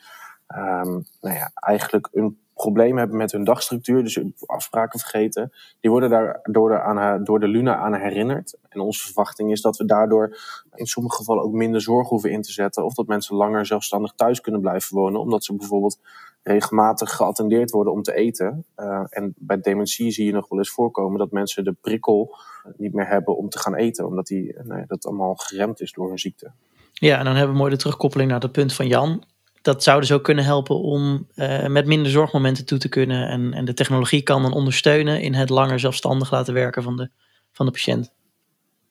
um, 0.54 1.04
nou 1.20 1.34
ja, 1.34 1.50
eigenlijk 1.54 2.08
een 2.12 2.38
probleem 2.54 2.98
hebben 2.98 3.16
met 3.16 3.32
hun 3.32 3.44
dagstructuur, 3.44 4.02
dus 4.02 4.20
afspraken 4.46 4.98
vergeten, 4.98 5.52
die 5.80 5.90
worden 5.90 6.10
daar 6.10 6.40
door 6.42 6.68
de, 6.68 6.80
aan, 6.80 7.24
door 7.24 7.40
de 7.40 7.48
Luna 7.48 7.76
aan 7.76 7.94
herinnerd. 7.94 8.56
En 8.68 8.80
onze 8.80 9.04
verwachting 9.04 9.50
is 9.50 9.60
dat 9.60 9.76
we 9.76 9.84
daardoor 9.84 10.38
in 10.74 10.86
sommige 10.86 11.16
gevallen 11.16 11.42
ook 11.42 11.52
minder 11.52 11.80
zorg 11.80 12.08
hoeven 12.08 12.30
in 12.30 12.42
te 12.42 12.52
zetten. 12.52 12.84
Of 12.84 12.94
dat 12.94 13.06
mensen 13.06 13.36
langer 13.36 13.66
zelfstandig 13.66 14.12
thuis 14.12 14.40
kunnen 14.40 14.60
blijven 14.60 14.96
wonen, 14.96 15.20
omdat 15.20 15.44
ze 15.44 15.54
bijvoorbeeld 15.54 15.98
regelmatig 16.42 17.16
geattendeerd 17.16 17.70
worden 17.70 17.92
om 17.92 18.02
te 18.02 18.14
eten. 18.14 18.64
Uh, 18.76 19.04
en 19.08 19.34
bij 19.36 19.60
dementie 19.60 20.10
zie 20.10 20.26
je 20.26 20.32
nog 20.32 20.48
wel 20.48 20.58
eens 20.58 20.70
voorkomen 20.70 21.18
dat 21.18 21.30
mensen 21.30 21.64
de 21.64 21.76
prikkel 21.80 22.36
niet 22.76 22.94
meer 22.94 23.08
hebben 23.08 23.36
om 23.36 23.48
te 23.48 23.58
gaan 23.58 23.74
eten, 23.74 24.06
omdat 24.06 24.26
die, 24.26 24.56
nou 24.62 24.80
ja, 24.80 24.84
dat 24.86 25.06
allemaal 25.06 25.34
geremd 25.34 25.80
is 25.80 25.92
door 25.92 26.08
hun 26.08 26.18
ziekte. 26.18 26.52
Ja, 26.92 27.18
en 27.18 27.24
dan 27.24 27.34
hebben 27.34 27.52
we 27.52 27.60
mooi 27.60 27.72
de 27.72 27.78
terugkoppeling 27.78 28.30
naar 28.30 28.40
het 28.40 28.52
punt 28.52 28.72
van 28.72 28.86
Jan 28.86 29.24
dat 29.66 29.82
zou 29.82 30.00
dus 30.00 30.12
ook 30.12 30.24
kunnen 30.24 30.44
helpen 30.44 30.80
om 30.80 31.26
uh, 31.34 31.66
met 31.66 31.86
minder 31.86 32.10
zorgmomenten 32.10 32.66
toe 32.66 32.78
te 32.78 32.88
kunnen. 32.88 33.28
En, 33.28 33.52
en 33.52 33.64
de 33.64 33.74
technologie 33.74 34.22
kan 34.22 34.42
dan 34.42 34.52
ondersteunen 34.52 35.20
in 35.20 35.34
het 35.34 35.50
langer 35.50 35.80
zelfstandig 35.80 36.30
laten 36.30 36.54
werken 36.54 36.82
van 36.82 36.96
de, 36.96 37.10
van 37.52 37.66
de 37.66 37.72
patiënt. 37.72 38.12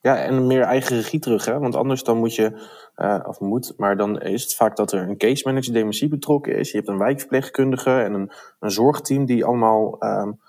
Ja, 0.02 0.18
en 0.18 0.48
meer 0.48 0.62
eigen 0.62 0.96
regie 0.96 1.20
terug. 1.20 1.46
Hè? 1.46 1.60
Want 1.60 1.76
anders 1.76 2.04
dan 2.04 2.18
moet 2.18 2.36
je, 2.36 2.68
uh, 2.98 3.20
of 3.28 3.40
moet, 3.40 3.74
maar 3.78 3.98
dan 3.98 4.22
is 4.22 4.44
het 4.44 4.56
vaak 4.56 4.76
dat 4.76 4.92
er 4.92 5.10
een 5.10 5.18
case 5.18 5.48
manager 5.48 5.74
dementie 5.74 6.08
betrokken 6.08 6.58
is. 6.58 6.72
Je 6.72 6.78
hebt 6.78 6.90
een 6.90 6.98
wijkverpleegkundige 6.98 7.92
en 7.92 8.14
een, 8.14 8.32
een 8.60 8.72
zorgteam 8.72 9.26
die 9.26 9.46
allemaal 9.46 10.04
um, 10.04 10.40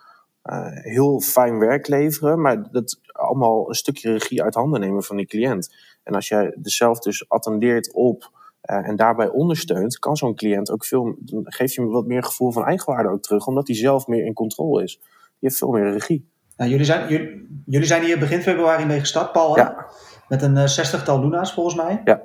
uh, 0.44 0.66
heel 0.70 1.20
fijn 1.20 1.58
werk 1.58 1.88
leveren. 1.88 2.40
Maar 2.40 2.70
dat 2.72 3.00
allemaal 3.12 3.68
een 3.68 3.74
stukje 3.74 4.12
regie 4.12 4.42
uit 4.42 4.54
handen 4.54 4.80
nemen 4.80 5.02
van 5.02 5.16
die 5.16 5.26
cliënt. 5.26 5.74
En 6.02 6.14
als 6.14 6.28
jij 6.28 6.56
zelf 6.62 6.98
dus 6.98 7.28
attendeert 7.28 7.92
op 7.92 8.30
uh, 8.66 8.88
en 8.88 8.96
daarbij 8.96 9.28
ondersteunt, 9.28 9.98
kan 9.98 10.16
zo'n 10.16 10.34
cliënt 10.34 10.70
ook 10.70 10.84
veel, 10.84 11.16
dan 11.18 11.44
geeft 11.44 11.74
je 11.74 11.84
wat 11.84 12.06
meer 12.06 12.24
gevoel 12.24 12.52
van 12.52 12.64
eigenwaarde 12.64 13.08
ook 13.08 13.22
terug, 13.22 13.46
omdat 13.46 13.66
hij 13.66 13.76
zelf 13.76 14.06
meer 14.06 14.24
in 14.24 14.32
controle 14.32 14.82
is. 14.82 14.98
Die 14.98 15.08
heeft 15.40 15.56
veel 15.56 15.70
meer 15.70 15.92
regie. 15.92 16.30
Nou, 16.56 16.70
jullie, 16.70 16.84
zijn, 16.84 17.08
jullie, 17.08 17.62
jullie, 17.66 17.86
zijn 17.86 18.02
hier 18.02 18.18
begin 18.18 18.42
februari 18.42 18.84
mee 18.84 19.00
gestart, 19.00 19.32
Paul. 19.32 19.56
Ja. 19.56 19.86
Met 20.28 20.42
een 20.42 20.56
uh, 20.56 20.64
zestigtal 20.64 21.20
Luna's 21.20 21.52
volgens 21.52 21.74
mij. 21.74 22.00
Ja. 22.04 22.20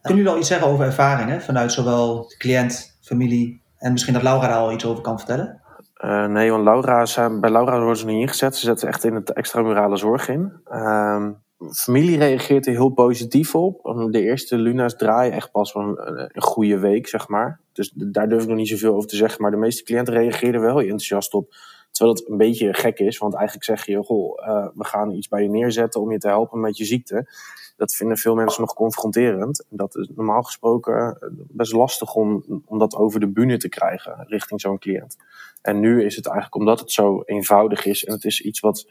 Kunnen 0.00 0.22
jullie 0.22 0.28
al 0.32 0.38
iets 0.38 0.48
zeggen 0.48 0.68
over 0.68 0.84
ervaringen 0.84 1.42
vanuit 1.42 1.72
zowel 1.72 2.28
de 2.28 2.36
cliënt, 2.36 2.98
familie 3.00 3.62
en 3.78 3.92
misschien 3.92 4.14
dat 4.14 4.22
Laura 4.22 4.48
daar 4.48 4.56
al 4.56 4.72
iets 4.72 4.86
over 4.86 5.02
kan 5.02 5.18
vertellen? 5.18 5.62
Uh, 6.04 6.26
nee, 6.26 6.50
want 6.50 6.64
Laura, 6.64 7.06
bij 7.40 7.50
Laura 7.50 7.78
worden 7.78 7.96
ze 7.96 8.06
niet 8.06 8.20
ingezet. 8.20 8.56
Ze 8.56 8.66
zetten 8.66 8.88
echt 8.88 9.04
in 9.04 9.14
het 9.14 9.32
extramurale 9.32 9.96
zorg 9.96 10.28
in. 10.28 10.52
Uh, 10.72 11.28
familie 11.58 12.18
reageert 12.18 12.66
er 12.66 12.72
heel 12.72 12.88
positief 12.88 13.54
op. 13.54 13.82
De 14.10 14.20
eerste 14.20 14.56
Luna's 14.56 14.96
draaien 14.96 15.32
echt 15.32 15.50
pas 15.50 15.72
van 15.72 15.98
een 15.98 16.42
goede 16.42 16.78
week, 16.78 17.08
zeg 17.08 17.28
maar. 17.28 17.60
Dus 17.72 17.92
daar 17.94 18.28
durf 18.28 18.42
ik 18.42 18.48
nog 18.48 18.56
niet 18.56 18.68
zoveel 18.68 18.94
over 18.94 19.08
te 19.08 19.16
zeggen. 19.16 19.42
Maar 19.42 19.50
de 19.50 19.56
meeste 19.56 19.82
cliënten 19.82 20.14
reageerden 20.14 20.60
wel 20.60 20.80
enthousiast 20.80 21.34
op. 21.34 21.54
Terwijl 21.90 22.16
het 22.16 22.28
een 22.28 22.36
beetje 22.36 22.74
gek 22.74 22.98
is, 22.98 23.18
want 23.18 23.34
eigenlijk 23.34 23.64
zeg 23.64 23.86
je: 23.86 24.02
Goh, 24.02 24.46
uh, 24.46 24.66
we 24.74 24.84
gaan 24.84 25.10
iets 25.10 25.28
bij 25.28 25.42
je 25.42 25.48
neerzetten 25.48 26.00
om 26.00 26.12
je 26.12 26.18
te 26.18 26.28
helpen 26.28 26.60
met 26.60 26.76
je 26.76 26.84
ziekte. 26.84 27.28
Dat 27.76 27.94
vinden 27.94 28.16
veel 28.16 28.34
mensen 28.34 28.60
nog 28.60 28.74
confronterend. 28.74 29.64
Dat 29.68 29.96
is 29.96 30.10
normaal 30.14 30.42
gesproken 30.42 31.18
best 31.48 31.72
lastig 31.72 32.14
om, 32.14 32.44
om 32.66 32.78
dat 32.78 32.94
over 32.94 33.20
de 33.20 33.28
bühne 33.28 33.56
te 33.56 33.68
krijgen 33.68 34.24
richting 34.28 34.60
zo'n 34.60 34.78
cliënt. 34.78 35.16
En 35.62 35.80
nu 35.80 36.04
is 36.04 36.16
het 36.16 36.26
eigenlijk 36.26 36.56
omdat 36.56 36.80
het 36.80 36.90
zo 36.90 37.22
eenvoudig 37.24 37.84
is 37.84 38.04
en 38.04 38.12
het 38.12 38.24
is 38.24 38.40
iets 38.40 38.60
wat 38.60 38.86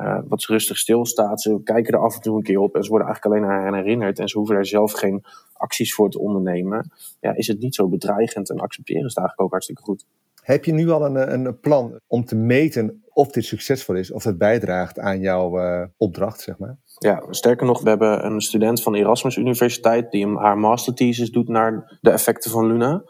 uh, 0.00 0.18
wat 0.28 0.44
rustig 0.44 0.78
stilstaat. 0.78 1.40
Ze 1.40 1.60
kijken 1.64 1.92
er 1.92 2.00
af 2.00 2.14
en 2.14 2.20
toe 2.20 2.36
een 2.36 2.42
keer 2.42 2.58
op 2.58 2.74
en 2.74 2.82
ze 2.82 2.90
worden 2.90 3.08
eigenlijk 3.08 3.36
alleen 3.36 3.56
aan 3.56 3.74
herinnerd. 3.74 4.18
En 4.18 4.28
ze 4.28 4.36
hoeven 4.36 4.54
daar 4.54 4.66
zelf 4.66 4.92
geen 4.92 5.24
acties 5.52 5.94
voor 5.94 6.10
te 6.10 6.18
ondernemen. 6.18 6.90
Ja, 7.20 7.34
is 7.34 7.46
het 7.46 7.60
niet 7.60 7.74
zo 7.74 7.88
bedreigend 7.88 8.50
en 8.50 8.58
accepteren 8.58 9.00
ze 9.02 9.08
het 9.08 9.18
eigenlijk 9.18 9.46
ook 9.46 9.50
hartstikke 9.50 9.82
goed. 9.82 10.06
Heb 10.42 10.64
je 10.64 10.72
nu 10.72 10.90
al 10.90 11.04
een, 11.04 11.32
een 11.32 11.60
plan 11.60 12.00
om 12.06 12.24
te 12.24 12.36
meten 12.36 13.02
of 13.08 13.30
dit 13.30 13.44
succesvol 13.44 13.94
is, 13.94 14.12
of 14.12 14.24
het 14.24 14.38
bijdraagt 14.38 14.98
aan 14.98 15.20
jouw 15.20 15.58
uh, 15.58 15.84
opdracht, 15.96 16.40
zeg 16.40 16.58
maar? 16.58 16.76
Ja, 16.98 17.22
sterker 17.30 17.66
nog, 17.66 17.82
we 17.82 17.88
hebben 17.88 18.24
een 18.24 18.40
student 18.40 18.82
van 18.82 18.92
de 18.92 18.98
Erasmus 18.98 19.36
Universiteit 19.36 20.10
die 20.10 20.36
haar 20.38 20.58
masterthesis 20.58 21.30
doet 21.30 21.48
naar 21.48 21.98
de 22.00 22.10
effecten 22.10 22.50
van 22.50 22.66
Luna. 22.66 23.02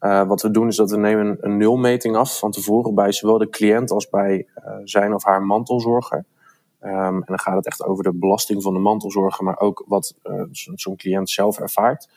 Uh, 0.00 0.26
wat 0.26 0.42
we 0.42 0.50
doen 0.50 0.68
is 0.68 0.76
dat 0.76 0.90
we 0.90 0.96
nemen 0.96 1.36
een 1.40 1.56
nulmeting 1.56 2.16
af 2.16 2.38
van 2.38 2.50
tevoren 2.50 2.94
bij 2.94 3.12
zowel 3.12 3.38
de 3.38 3.48
cliënt 3.48 3.90
als 3.90 4.08
bij 4.08 4.46
uh, 4.56 4.74
zijn 4.84 5.14
of 5.14 5.24
haar 5.24 5.42
mantelzorger. 5.42 6.24
Um, 6.82 6.90
en 6.90 7.24
dan 7.26 7.38
gaat 7.38 7.56
het 7.56 7.66
echt 7.66 7.84
over 7.84 8.04
de 8.04 8.14
belasting 8.14 8.62
van 8.62 8.74
de 8.74 8.78
mantelzorger, 8.78 9.44
maar 9.44 9.58
ook 9.58 9.84
wat 9.86 10.14
uh, 10.24 10.42
zo'n 10.52 10.96
cliënt 10.96 11.30
zelf 11.30 11.58
ervaart. 11.58 12.08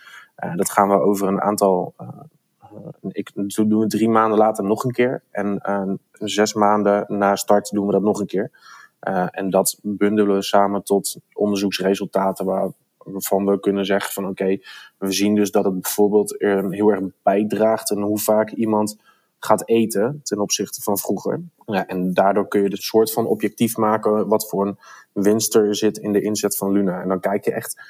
dat 0.56 0.70
gaan 0.70 0.90
we 0.90 1.00
over 1.00 1.28
een 1.28 1.42
aantal. 1.42 1.94
ik 3.02 3.32
doen 3.34 3.80
we 3.80 3.88
drie 3.88 4.10
maanden 4.10 4.38
later 4.38 4.64
nog 4.64 4.84
een 4.84 4.92
keer. 4.92 5.24
En 5.32 5.62
zes 6.12 6.54
maanden 6.54 7.06
na 7.08 7.36
start 7.36 7.72
doen 7.72 7.86
we 7.86 7.92
dat 7.92 8.02
nog 8.02 8.20
een 8.20 8.28
keer. 8.28 8.52
en 9.30 9.50
dat 9.50 9.80
bundelen 9.82 10.36
we 10.36 10.44
samen 10.44 10.84
tot 10.84 11.18
onderzoeksresultaten 11.34 12.46
waar, 12.46 12.72
waarvan 13.06 13.46
we 13.46 13.60
kunnen 13.60 13.86
zeggen 13.86 14.14
van 14.14 14.28
oké, 14.28 14.58
we 14.98 15.12
zien 15.12 15.36
dus 15.36 15.52
dat 15.52 15.64
het 15.64 15.82
bijvoorbeeld 15.82 16.36
heel 16.70 16.90
erg 16.90 17.02
bijdraagt 17.24 17.92
aan 17.92 18.02
hoe 18.02 18.20
vaak 18.20 18.52
iemand 18.52 18.98
gaat 19.40 19.68
eten 19.68 20.20
ten 20.24 20.40
opzichte 20.40 20.82
van 20.82 20.98
vroeger. 20.98 21.42
Ja, 21.66 21.88
en 21.88 22.14
daardoor 22.14 22.48
kun 22.48 22.64
je 22.64 22.70
het 22.70 22.82
soort 22.82 23.12
van 23.12 23.26
objectief 23.26 23.78
maken 23.78 24.28
wat 24.28 24.50
voor 24.50 24.68
een 24.68 24.78
winst 25.24 25.56
er 25.56 25.76
zit 25.76 25.98
in 25.98 26.12
de 26.12 26.22
inzet 26.22 26.58
van 26.58 26.72
Luna. 26.72 27.02
En 27.02 27.08
dan 27.08 27.20
kijk 27.20 27.46
je 27.46 27.52
echt 27.52 27.82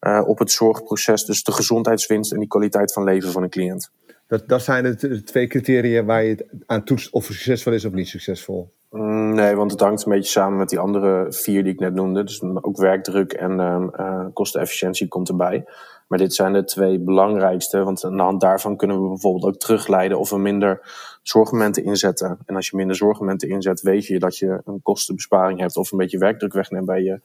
uh, 0.00 0.22
op 0.26 0.38
het 0.38 0.50
zorgproces, 0.50 1.24
dus 1.24 1.42
de 1.42 1.52
gezondheidswinst 1.52 2.32
en 2.32 2.38
die 2.38 2.48
kwaliteit 2.48 2.92
van 2.92 3.04
leven 3.04 3.32
van 3.32 3.42
een 3.42 3.50
cliënt. 3.50 3.90
Dat, 4.26 4.48
dat 4.48 4.62
zijn 4.62 4.84
de 4.84 5.22
twee 5.22 5.46
criteria 5.46 6.04
waar 6.04 6.24
je 6.24 6.30
het 6.30 6.46
aan 6.66 6.84
toetst 6.84 7.12
of 7.12 7.26
het 7.26 7.36
succesvol 7.36 7.72
is 7.72 7.84
of 7.84 7.92
niet 7.92 8.08
succesvol. 8.08 8.72
Nee, 8.90 9.54
want 9.54 9.70
het 9.70 9.80
hangt 9.80 10.04
een 10.04 10.12
beetje 10.12 10.30
samen 10.30 10.58
met 10.58 10.68
die 10.68 10.78
andere 10.78 11.26
vier 11.32 11.62
die 11.62 11.72
ik 11.72 11.80
net 11.80 11.94
noemde. 11.94 12.24
Dus 12.24 12.42
ook 12.42 12.76
werkdruk 12.76 13.32
en 13.32 13.52
uh, 13.58 14.26
kostenefficiëntie 14.32 15.08
komt 15.08 15.28
erbij. 15.28 15.64
Maar 16.08 16.18
dit 16.18 16.34
zijn 16.34 16.52
de 16.52 16.64
twee 16.64 17.00
belangrijkste, 17.00 17.84
want 17.84 18.04
aan 18.04 18.16
de 18.16 18.22
hand 18.22 18.40
daarvan 18.40 18.76
kunnen 18.76 19.02
we 19.02 19.08
bijvoorbeeld 19.08 19.44
ook 19.44 19.60
terugleiden 19.60 20.18
of 20.18 20.30
we 20.30 20.38
minder 20.38 20.80
zorgmomenten 21.22 21.84
inzetten. 21.84 22.38
En 22.46 22.56
als 22.56 22.68
je 22.68 22.76
minder 22.76 22.96
zorgmomenten 22.96 23.48
inzet, 23.48 23.80
weet 23.80 24.06
je 24.06 24.18
dat 24.18 24.38
je 24.38 24.60
een 24.64 24.82
kostenbesparing 24.82 25.60
hebt 25.60 25.76
of 25.76 25.92
een 25.92 25.98
beetje 25.98 26.18
werkdruk 26.18 26.52
wegneemt 26.52 26.86
bij 26.86 27.02
je, 27.02 27.20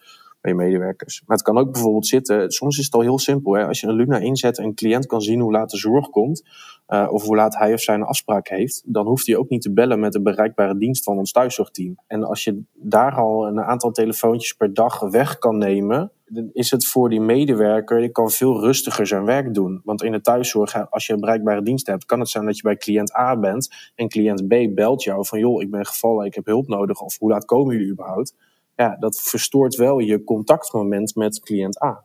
bij 0.46 0.54
je 0.54 0.70
medewerkers. 0.70 1.22
Maar 1.26 1.38
het 1.38 1.46
kan 1.46 1.58
ook 1.58 1.72
bijvoorbeeld 1.72 2.08
zitten, 2.08 2.52
soms 2.52 2.78
is 2.78 2.86
het 2.86 2.94
al 2.94 3.02
heel 3.02 3.20
simpel. 3.20 3.54
Hè? 3.54 3.68
Als 3.68 3.80
je 3.80 3.88
een 3.88 3.96
Luna 3.96 4.18
inzet 4.18 4.58
en 4.58 4.64
een 4.64 4.76
cliënt 4.76 5.06
kan 5.06 5.22
zien 5.22 5.40
hoe 5.40 5.52
laat 5.52 5.70
de 5.70 5.78
zorg 5.78 6.10
komt, 6.10 6.44
uh, 6.88 7.08
of 7.12 7.24
hoe 7.24 7.36
laat 7.36 7.58
hij 7.58 7.74
of 7.74 7.80
zij 7.80 7.96
een 7.96 8.04
afspraak 8.04 8.48
heeft, 8.48 8.84
dan 8.86 9.08
hoeft 9.08 9.28
hij 9.28 9.36
ook 9.36 9.50
niet 9.50 9.62
te 9.62 9.74
bellen 9.74 10.00
met 10.00 10.12
de 10.12 10.22
bereikbare 10.22 10.78
dienst 10.78 11.04
van 11.04 11.18
ons 11.18 11.32
thuiszorgteam. 11.32 11.96
En 12.08 12.24
als 12.24 12.44
je 12.44 12.62
daar 12.74 13.16
al 13.16 13.48
een 13.48 13.62
aantal 13.62 13.92
telefoontjes 13.92 14.54
per 14.54 14.74
dag 14.74 15.00
weg 15.00 15.38
kan 15.38 15.58
nemen, 15.58 16.12
dan 16.26 16.50
is 16.54 16.72
het 16.72 16.88
voor 16.88 17.10
die 17.10 17.22
medewerker, 17.22 18.00
die 18.00 18.12
kan 18.12 18.30
veel 18.30 18.60
rustiger 18.60 19.08
zijn 19.08 19.26
werk 19.26 19.54
doen. 19.54 19.82
Want 19.84 20.04
in 20.04 20.12
de 20.12 20.22
thuiszorg, 20.22 20.92
als 20.92 21.06
je 21.08 21.14
een 21.14 21.20
bereikbare 21.20 21.62
dienst 21.62 21.88
hebt, 21.88 22.06
kan 22.06 22.20
het 22.20 22.30
zijn 22.30 22.46
dat 22.46 22.56
je 22.56 22.64
bij 22.64 22.78
cliënt 22.78 23.18
A 23.18 23.40
bent 23.40 23.92
en 23.96 24.08
cliënt 24.08 24.48
B 24.48 24.76
belt 24.76 25.04
jou 25.04 25.26
van 25.26 25.40
joh, 25.40 25.62
ik 25.62 25.72
ben 25.72 25.86
gevallen, 25.86 26.26
ik 26.26 26.36
heb 26.36 26.46
hulp 26.46 26.68
nodig, 26.68 27.02
of 27.02 27.18
hoe 27.20 27.30
laat 27.30 27.46
komen 27.46 27.76
jullie 27.76 27.92
überhaupt? 27.92 28.34
Ja, 28.76 28.98
dat 29.00 29.22
verstoort 29.22 29.76
wel 29.76 30.00
je 30.00 30.24
contactmoment 30.24 31.16
met 31.16 31.40
cliënt 31.40 31.84
A. 31.84 32.04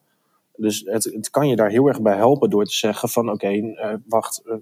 Dus 0.60 0.82
het, 0.86 1.04
het 1.04 1.30
kan 1.30 1.48
je 1.48 1.56
daar 1.56 1.70
heel 1.70 1.86
erg 1.86 2.02
bij 2.02 2.16
helpen 2.16 2.50
door 2.50 2.64
te 2.64 2.74
zeggen 2.74 3.08
van 3.08 3.30
oké, 3.30 3.34
okay, 3.34 3.58
uh, 3.58 3.94
wacht, 4.06 4.42
uh, 4.44 4.54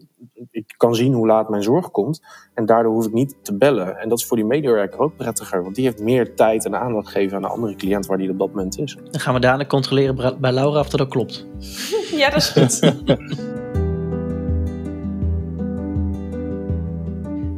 ik 0.51 0.75
kan 0.77 0.95
zien 0.95 1.13
hoe 1.13 1.27
laat 1.27 1.49
mijn 1.49 1.63
zorg 1.63 1.91
komt 1.91 2.23
en 2.55 2.67
daardoor 2.67 2.93
hoef 2.93 3.07
ik 3.07 3.13
niet 3.13 3.37
te 3.43 3.55
bellen. 3.55 3.97
En 3.99 4.09
dat 4.09 4.19
is 4.19 4.27
voor 4.27 4.37
die 4.37 4.47
medewerker 4.47 5.01
ook 5.01 5.17
prettiger, 5.17 5.63
want 5.63 5.75
die 5.75 5.85
heeft 5.85 6.03
meer 6.03 6.35
tijd 6.35 6.65
en 6.65 6.77
aandacht 6.77 7.07
gegeven 7.07 7.37
aan 7.37 7.43
de 7.43 7.49
andere 7.49 7.75
cliënt 7.75 8.07
waar 8.07 8.19
die 8.19 8.31
op 8.31 8.39
dat 8.39 8.49
moment 8.49 8.79
is. 8.79 8.97
Dan 9.11 9.21
gaan 9.21 9.35
we 9.35 9.41
daarna 9.41 9.67
controleren 9.67 10.41
bij 10.41 10.53
Laura 10.53 10.81
of 10.81 10.89
dat 10.89 11.01
ook 11.01 11.11
klopt. 11.11 11.47
ja, 12.17 12.31
dat 12.31 12.41
is 12.43 12.51
goed. 12.51 12.97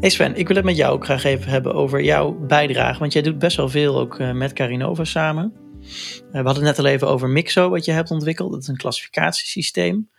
Hey 0.01 0.11
Sven, 0.11 0.37
ik 0.37 0.47
wil 0.47 0.57
het 0.57 0.65
met 0.65 0.77
jou 0.77 0.93
ook 0.93 1.05
graag 1.05 1.25
even 1.25 1.51
hebben 1.51 1.75
over 1.75 2.03
jouw 2.03 2.33
bijdrage. 2.33 2.99
Want 2.99 3.13
jij 3.13 3.23
doet 3.23 3.39
best 3.39 3.57
wel 3.57 3.69
veel 3.69 3.99
ook 3.99 4.19
uh, 4.19 4.33
met 4.33 4.53
Carinova 4.53 5.05
samen. 5.05 5.53
Uh, 5.55 6.31
we 6.31 6.37
hadden 6.37 6.55
het 6.55 6.63
net 6.63 6.79
al 6.79 6.85
even 6.85 7.09
over 7.09 7.29
Mixo, 7.29 7.69
wat 7.69 7.85
je 7.85 7.93
hebt 7.93 8.11
ontwikkeld. 8.11 8.53
Dat 8.53 8.63
is 8.63 8.69
een 8.69 8.77
klassificatiesysteem. 8.77 10.11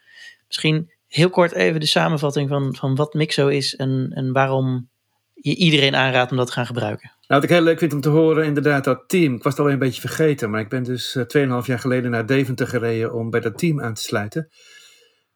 Misschien 0.47 0.91
heel 1.07 1.29
kort 1.29 1.51
even 1.51 1.79
de 1.79 1.85
samenvatting 1.85 2.49
van, 2.49 2.75
van 2.75 2.95
wat 2.95 3.13
Mixo 3.13 3.47
is 3.47 3.75
en, 3.75 4.11
en 4.13 4.31
waarom 4.31 4.89
je 5.33 5.55
iedereen 5.55 5.95
aanraadt 5.95 6.31
om 6.31 6.37
dat 6.37 6.47
te 6.47 6.53
gaan 6.53 6.65
gebruiken. 6.65 7.11
wat 7.27 7.43
ik 7.43 7.49
heel 7.49 7.61
leuk 7.61 7.79
vind 7.79 7.93
om 7.93 8.01
te 8.01 8.09
horen, 8.09 8.45
inderdaad, 8.45 8.83
dat 8.83 9.03
team. 9.07 9.35
Ik 9.35 9.43
was 9.43 9.51
het 9.51 9.59
alweer 9.59 9.73
een 9.73 9.79
beetje 9.79 10.01
vergeten, 10.01 10.49
maar 10.49 10.61
ik 10.61 10.69
ben 10.69 10.83
dus 10.83 11.15
uh, 11.15 11.61
2,5 11.61 11.65
jaar 11.65 11.79
geleden 11.79 12.11
naar 12.11 12.25
Deventer 12.25 12.67
gereden 12.67 13.13
om 13.13 13.29
bij 13.29 13.39
dat 13.39 13.57
team 13.57 13.81
aan 13.81 13.93
te 13.93 14.01
sluiten. 14.01 14.49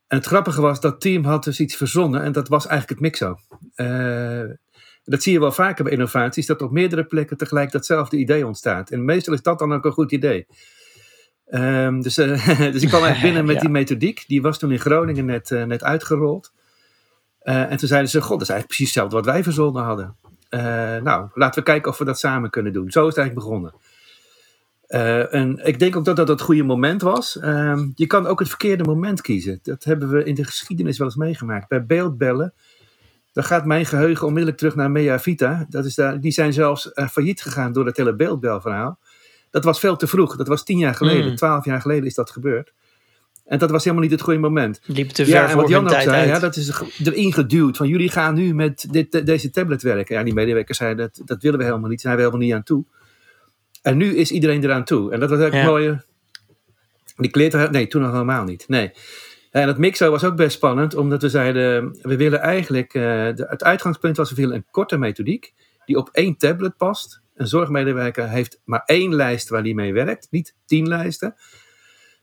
En 0.08 0.18
het 0.18 0.26
grappige 0.26 0.62
was, 0.62 0.80
dat 0.80 1.02
team 1.02 1.24
had 1.24 1.44
dus 1.44 1.60
iets 1.60 1.76
verzonnen 1.76 2.22
en 2.22 2.32
dat 2.32 2.48
was 2.48 2.68
eigenlijk 2.68 3.00
het 3.00 3.10
Mixo. 3.10 3.36
Uh, 3.76 4.54
dat 5.04 5.24
zie 5.24 5.34
je 5.34 5.40
wel 5.40 5.52
vaker 5.52 5.84
bij 5.84 5.94
innovaties, 5.94 6.46
dat 6.46 6.62
op 6.62 6.72
meerdere 6.72 7.04
plekken 7.04 7.38
tegelijk 7.38 7.72
datzelfde 7.72 8.18
idee 8.18 8.46
ontstaat. 8.48 8.90
En 8.90 9.06
meestal 9.06 9.34
is 9.34 9.42
dat 9.42 9.60
dan 9.60 9.74
ook 9.74 9.86
een 9.86 9.92
goed 9.92 10.12
idee. 10.12 10.48
Um, 11.50 12.02
dus, 12.02 12.18
uh, 12.18 12.48
dus 12.74 12.82
ik 12.82 12.88
kwam 12.88 13.04
eigenlijk 13.04 13.22
binnen 13.22 13.46
met 13.52 13.56
ja. 13.56 13.62
die 13.62 13.70
methodiek. 13.70 14.24
Die 14.28 14.42
was 14.42 14.58
toen 14.58 14.72
in 14.72 14.80
Groningen 14.80 15.26
net, 15.26 15.50
uh, 15.50 15.64
net 15.64 15.84
uitgerold. 15.84 16.54
Uh, 17.44 17.72
en 17.72 17.78
toen 17.78 17.88
zeiden 17.88 18.10
ze, 18.10 18.22
god, 18.22 18.40
dat 18.40 18.42
is 18.42 18.50
eigenlijk 18.50 18.68
precies 18.68 18.86
hetzelfde 18.86 19.16
wat 19.16 19.26
wij 19.26 19.44
verzonnen 19.44 19.84
hadden. 19.84 20.16
nou, 21.04 21.30
laten 21.34 21.60
we 21.60 21.66
kijken 21.66 21.92
of 21.92 21.98
we 21.98 22.06
dat 22.06 22.20
samen 22.20 22.50
kunnen 22.50 22.74
doen. 22.74 22.92
Zo 22.92 23.02
is 23.02 23.16
het 23.16 23.18
eigenlijk 23.18 23.48
begonnen. 23.48 23.74
En 24.88 25.60
ik 25.64 25.80
denk 25.80 25.96
ook 25.96 26.06
dat 26.06 26.16
dat 26.16 26.28
het 26.28 26.42
goede 26.42 26.64
moment 26.64 27.02
was. 27.02 27.38
Um, 27.42 27.92
je 27.96 28.08
kan 28.08 28.28
ook 28.28 28.40
het 28.40 28.50
verkeerde 28.50 28.84
moment 28.84 29.22
kiezen. 29.22 29.60
Dat 29.64 29.84
hebben 29.84 30.10
we 30.10 30.24
in 30.24 30.36
de 30.36 30.44
geschiedenis 30.44 30.98
wel 30.98 31.08
eens 31.08 31.16
meegemaakt. 31.16 31.68
Bij 31.68 31.86
beeldbellen 31.86 32.54
dan 33.36 33.44
gaat 33.44 33.66
mijn 33.66 33.86
geheugen 33.86 34.26
onmiddellijk 34.26 34.58
terug 34.58 34.76
naar 34.76 34.92
Mea 34.92 35.20
Vita. 35.20 35.66
Dat 35.70 35.86
is 35.86 35.96
daar, 35.96 36.20
die 36.20 36.32
zijn 36.32 36.54
zelfs 36.54 36.92
uh, 36.94 37.08
failliet 37.08 37.42
gegaan 37.42 37.72
door 37.72 37.86
het 37.86 37.98
hele 37.98 38.16
beeldbelverhaal. 38.16 39.00
Dat 39.50 39.64
was 39.64 39.80
veel 39.80 39.96
te 39.96 40.08
vroeg. 40.08 40.36
Dat 40.36 40.48
was 40.48 40.64
tien 40.64 40.78
jaar 40.78 40.96
geleden, 40.96 41.30
mm. 41.30 41.36
twaalf 41.36 41.66
jaar 41.66 41.82
geleden 41.82 42.06
is 42.06 42.14
dat 42.14 42.30
gebeurd. 42.30 42.74
En 43.46 43.60
dat 43.60 43.72
was 43.72 43.84
helemaal 43.84 44.04
niet 44.04 44.14
het 44.14 44.22
goede 44.22 44.40
moment. 44.40 44.80
Liep 44.86 45.10
te 45.10 45.26
ver 45.26 45.34
ja, 45.34 45.50
en 45.50 45.56
wat 45.56 45.68
Jan 45.68 45.84
ook 45.84 46.02
zei, 46.02 46.28
ja, 46.28 46.40
dat 46.40 46.56
is 46.56 46.82
erin 47.04 47.34
geduwd. 47.34 47.78
Van 47.78 47.88
jullie 47.88 48.10
gaan 48.10 48.34
nu 48.34 48.54
met 48.54 48.88
dit, 48.92 49.26
deze 49.26 49.50
tablet 49.50 49.82
werken. 49.82 50.16
Ja, 50.16 50.24
die 50.24 50.34
medewerkers 50.34 50.78
zeiden 50.78 51.12
dat, 51.14 51.28
dat 51.28 51.42
willen 51.42 51.60
we 51.60 51.66
helemaal 51.66 51.90
niet. 51.90 52.02
Daar 52.02 52.14
zijn 52.14 52.16
we 52.16 52.22
helemaal 52.22 52.48
niet 52.48 52.54
aan 52.54 52.64
toe. 52.64 52.86
En 53.86 53.98
nu 53.98 54.16
is 54.16 54.32
iedereen 54.32 54.64
eraan 54.64 54.84
toe. 54.84 55.12
En 55.12 55.20
dat 55.20 55.30
was 55.30 55.40
eigenlijk 55.40 55.70
ja. 55.70 55.74
mooie. 55.74 56.04
Die 57.18 57.32
kleert 57.32 57.72
nee, 57.72 57.88
toen 57.88 58.02
nog 58.02 58.12
helemaal 58.12 58.44
niet. 58.44 58.68
Nee. 58.68 58.92
En 59.52 59.68
het 59.68 59.78
mixo 59.78 60.12
was 60.12 60.24
ook 60.24 60.36
best 60.36 60.56
spannend, 60.56 60.96
omdat 60.96 61.22
we 61.22 61.30
zeiden, 61.30 61.98
we 62.02 62.16
willen 62.16 62.40
eigenlijk, 62.40 62.94
uh, 62.94 63.04
de, 63.04 63.46
het 63.50 63.64
uitgangspunt 63.64 64.18
was, 64.18 64.30
we 64.30 64.36
willen 64.36 64.56
een 64.56 64.66
korte 64.72 64.98
methodiek, 64.98 65.54
die 65.86 65.98
op 65.98 66.10
één 66.12 66.38
tablet 66.38 66.78
past. 66.78 67.22
Een 67.36 67.48
zorgmedewerker 67.48 68.30
heeft 68.30 68.62
maar 68.64 68.82
één 68.86 69.16
lijst 69.16 69.50
waar 69.50 69.64
die 69.64 69.76
mee 69.76 69.94
werkt, 69.94 70.28
niet 70.30 70.56
tien 70.66 70.88
lijsten. 70.88 71.36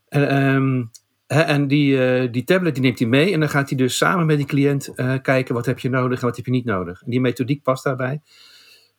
En, 0.08 0.36
um, 0.54 0.90
en 1.26 1.68
die, 1.68 2.22
uh, 2.22 2.32
die 2.32 2.44
tablet 2.44 2.74
die 2.74 2.82
neemt 2.82 2.98
hij 2.98 3.08
mee 3.08 3.32
en 3.32 3.40
dan 3.40 3.48
gaat 3.48 3.68
hij 3.68 3.78
dus 3.78 3.96
samen 3.96 4.26
met 4.26 4.36
die 4.36 4.46
cliënt 4.46 4.90
uh, 4.96 5.14
kijken 5.22 5.54
wat 5.54 5.66
heb 5.66 5.78
je 5.78 5.88
nodig 5.88 6.20
en 6.20 6.26
wat 6.26 6.36
heb 6.36 6.44
je 6.44 6.52
niet 6.52 6.64
nodig. 6.64 7.02
En 7.02 7.10
die 7.10 7.20
methodiek 7.20 7.62
past 7.62 7.84
daarbij. 7.84 8.20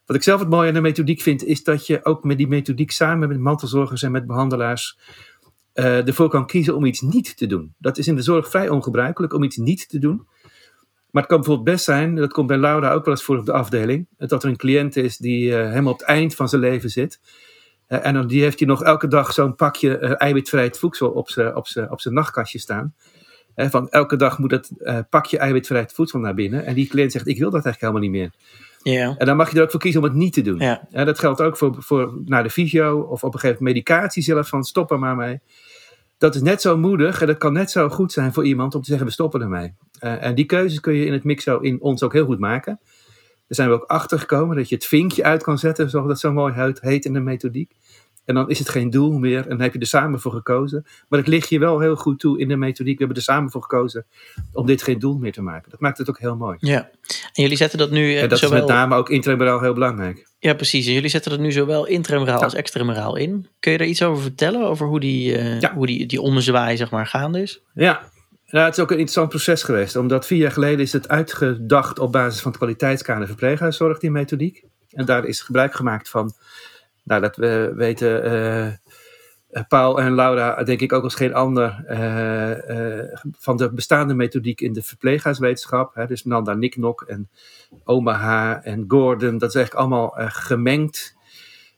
Wat 0.06 0.16
ik 0.16 0.24
zelf 0.24 0.40
het 0.40 0.50
mooie 0.50 0.68
aan 0.68 0.74
de 0.74 0.82
methodiek 0.82 1.22
vind, 1.22 1.44
is 1.44 1.64
dat 1.64 1.88
je 1.88 2.06
ook 2.06 2.24
met 2.24 2.38
die 2.38 2.48
methodiek 2.48 2.92
samen 2.92 3.28
met 3.28 3.40
mantelzorgers 3.40 4.04
en 4.04 4.12
met 4.12 4.28
behandelaars 4.28 4.98
uh, 5.74 6.08
ervoor 6.08 6.30
kan 6.30 6.46
kiezen 6.46 6.76
om 6.76 6.86
iets 6.86 7.02
niet 7.02 7.38
te 7.38 7.46
doen. 7.46 7.74
Dat 7.78 7.98
is 7.98 8.08
in 8.08 8.16
de 8.16 8.22
zorg 8.22 8.50
vrij 8.50 8.70
ongebruikelijk 8.70 9.34
om 9.34 9.44
iets 9.44 9.58
niet 9.58 9.90
te 9.90 10.00
doen. 10.00 10.28
Maar 11.12 11.22
het 11.22 11.32
kan 11.32 11.38
bijvoorbeeld 11.38 11.70
best 11.70 11.86
zijn, 11.86 12.16
dat 12.16 12.34
komt 12.34 12.48
bij 12.48 12.58
Laura 12.58 12.94
ook 12.94 13.06
wel 13.06 13.14
eens 13.14 13.24
voor 13.24 13.38
op 13.38 13.46
de 13.46 13.52
afdeling, 13.52 14.08
dat 14.18 14.44
er 14.44 14.50
een 14.50 14.58
cliënt 14.58 14.96
is 14.96 15.18
die 15.18 15.50
uh, 15.50 15.70
helemaal 15.70 15.94
op 15.94 16.00
het 16.00 16.08
eind 16.08 16.36
van 16.36 16.50
zijn 16.50 16.62
leven 16.62 16.90
zit. 16.90 17.20
Uh, 17.88 18.06
en 18.06 18.14
dan 18.14 18.28
die 18.28 18.42
heeft 18.42 18.60
hij 18.60 18.68
nog 18.68 18.84
elke 18.84 19.08
dag 19.08 19.34
zo'n 19.34 19.56
pakje 19.56 19.98
eiwitvrij 19.98 20.74
voedsel 20.74 21.10
op 21.10 21.30
zijn 21.30 21.92
op 21.92 22.04
nachtkastje 22.04 22.60
staan. 22.60 22.94
van 23.56 23.90
elke 23.90 24.16
dag 24.16 24.40
moet 24.40 24.50
dat 24.50 24.72
pakje 25.10 25.38
eiwitvrij 25.38 25.90
voedsel 25.94 26.20
naar 26.20 26.34
binnen. 26.34 26.66
En 26.66 26.74
die 26.74 26.88
cliënt 26.88 27.12
zegt, 27.12 27.28
ik 27.28 27.38
wil 27.38 27.50
dat 27.52 27.66
eigenlijk 27.66 27.82
helemaal 27.82 28.02
niet 28.02 28.22
meer. 28.22 28.32
Ja. 28.84 29.16
En 29.18 29.26
dan 29.26 29.38
mag 29.38 29.52
je 29.52 29.58
er 29.58 29.64
ook 29.64 29.72
voor 29.72 29.80
kiezen 29.80 30.02
om 30.02 30.08
het 30.08 30.16
niet 30.16 30.34
te 30.34 30.42
doen. 30.42 30.60
Ja. 30.60 30.88
En 30.92 31.06
dat 31.06 31.20
geldt 31.20 31.42
ook 31.42 31.58
voor, 31.58 31.76
voor 31.80 32.22
naar 32.26 32.44
de 32.44 32.50
fysio 32.50 33.00
of 33.00 33.24
op 33.24 33.34
een 33.34 33.40
gegeven 33.40 33.64
moment 33.64 33.86
medicatie 33.86 34.24
zelf 34.24 34.48
van 34.48 34.64
stop 34.64 34.92
er 34.92 35.00
maar 35.00 35.16
mee. 35.16 35.40
Dat 36.18 36.36
is 36.36 36.42
net 36.42 36.62
zo 36.62 36.78
moedig 36.78 37.22
en 37.22 37.28
dat 37.28 37.38
kan 37.38 37.54
net 37.54 37.72
zo 37.72 37.90
goed 37.90 38.12
zijn 38.12 38.34
voor 38.34 38.46
iemand 38.46 38.76
om 38.76 38.82
te 38.82 38.88
zeggen 38.88 39.06
we 39.08 39.14
stoppen 39.14 39.42
ermee. 39.42 39.74
Uh, 40.00 40.24
en 40.24 40.36
die 40.36 40.46
keuzes 40.46 40.80
kun 40.80 40.94
je 40.94 41.06
in 41.06 41.14
het 41.14 41.24
mixo 41.24 41.60
in 41.60 41.82
ons 41.82 42.04
ook 42.04 42.14
heel 42.14 42.26
goed 42.26 42.40
maken. 42.40 42.80
Daar 43.48 43.68
zijn 43.68 43.70
we 43.70 43.76
ook 43.76 43.90
achter 43.90 44.20
gekomen 44.20 44.56
dat 44.56 44.70
je 44.70 44.76
het 44.76 44.86
vinkje 44.86 45.24
uit 45.24 45.44
kan 45.44 45.58
zetten, 45.58 45.90
zoals 45.90 46.08
dat 46.08 46.20
zo 46.20 46.32
mooi 46.32 46.74
heet 46.82 47.06
in 47.06 47.14
de 47.14 47.20
methodiek. 47.20 47.72
En 48.26 48.36
dan 48.36 48.50
is 48.50 48.60
het 48.60 48.70
geen 48.70 48.90
doel 48.90 49.12
meer 49.12 49.44
en 49.44 49.50
dan 49.50 49.62
heb 49.62 49.74
je 49.74 49.80
er 49.80 49.86
samen 49.86 50.20
voor 50.20 50.32
gekozen. 50.32 50.86
Maar 51.08 51.20
het 51.20 51.28
ligt 51.28 51.50
je 51.50 51.60
wel 51.60 51.80
heel 51.80 51.96
goed 51.96 52.20
toe 52.20 52.40
in 52.40 52.48
de 52.48 52.56
methodiek. 52.56 52.94
We 52.98 53.04
hebben 53.04 53.18
er 53.18 53.24
samen 53.24 53.52
voor 53.52 53.62
gekozen 53.62 54.06
om 54.54 54.66
dit 54.66 54.84
geen 54.84 55.00
doel 55.00 55.18
meer 55.18 55.32
te 55.32 55.42
maken. 55.42 55.72
Dat 55.72 55.80
maakt 55.80 55.98
het 55.98 56.10
ook 56.10 56.20
heel 56.20 56.36
mooi. 56.36 56.58
Ja, 56.60 56.90
en 57.34 57.44
jullie 57.44 57.58
zetten 57.58 57.80
dat 57.80 57.92
nu. 57.92 58.16
En 58.16 58.30
dat 58.30 58.40
zowel... 58.40 58.56
is 58.56 58.66
met 58.66 58.76
name 58.76 58.96
ook 58.96 59.10
intramuraal 59.10 59.62
heel 59.62 59.74
belangrijk. 59.74 60.28
Ja, 60.40 60.54
precies. 60.54 60.88
En 60.88 60.94
jullie 60.94 61.10
zetten 61.10 61.32
dat 61.32 61.40
nu 61.40 61.52
zowel 61.52 61.86
intramuraal 61.86 62.38
ja. 62.38 62.44
als 62.44 62.54
extramuraal 62.54 63.16
in. 63.16 63.48
Kun 63.60 63.72
je 63.72 63.78
er 63.78 63.86
iets 63.86 64.04
over 64.04 64.22
vertellen? 64.22 64.68
Over 64.68 64.88
hoe 64.88 65.00
die, 65.00 65.38
uh, 65.38 65.60
ja. 65.60 65.74
hoe 65.74 65.86
die, 65.86 66.06
die 66.06 66.22
ommezwaai 66.22 66.78
zeg 66.78 66.92
maar 66.92 67.08
gaande 67.08 67.42
is? 67.42 67.62
Ja, 67.74 68.12
nou, 68.54 68.66
het 68.66 68.78
is 68.78 68.84
ook 68.84 68.92
een 68.92 68.98
interessant 68.98 69.30
proces 69.30 69.64
geweest. 69.64 69.96
Omdat 69.96 70.26
vier 70.26 70.38
jaar 70.38 70.52
geleden 70.52 70.80
is 70.80 70.94
het 70.94 71.08
uitgedacht 71.08 72.00
op 72.00 72.12
basis 72.12 72.42
van 72.42 72.52
het 72.52 72.60
kwaliteitskader 72.60 73.28
verpleeghuiszorg, 73.28 74.00
die 74.00 74.12
methodiek. 74.12 74.64
En 74.90 75.06
daar 75.06 75.26
is 75.26 75.42
gebruik 75.42 75.74
gemaakt 75.74 76.10
van 76.10 76.34
nou, 77.04 77.22
dat 77.22 77.36
we 77.36 77.74
weten, 77.76 78.34
uh, 79.52 79.62
Paul 79.68 80.00
en 80.00 80.16
Laura, 80.16 80.64
denk 80.64 80.80
ik 80.80 80.94
ook 80.94 81.04
als 81.04 81.16
geen 81.16 81.34
ander, 81.34 81.86
uh, 81.90 82.98
uh, 82.98 83.16
van 83.38 83.58
de 83.58 83.74
bestaande 83.74 84.14
methodiek 84.14 84.62
in 84.62 84.74
de 84.74 84.84
verpleeghuiswetenschap. 84.84 85.96
Hè, 85.96 86.08
dus 86.08 86.24
Nanda 86.24 86.54
Niknok 86.54 87.02
en 87.02 87.30
Omaha 87.84 88.64
en 88.64 88.86
Gordon, 88.88 89.38
dat 89.38 89.50
is 89.50 89.56
eigenlijk 89.56 89.86
allemaal 89.86 90.14
gemengd 90.18 91.16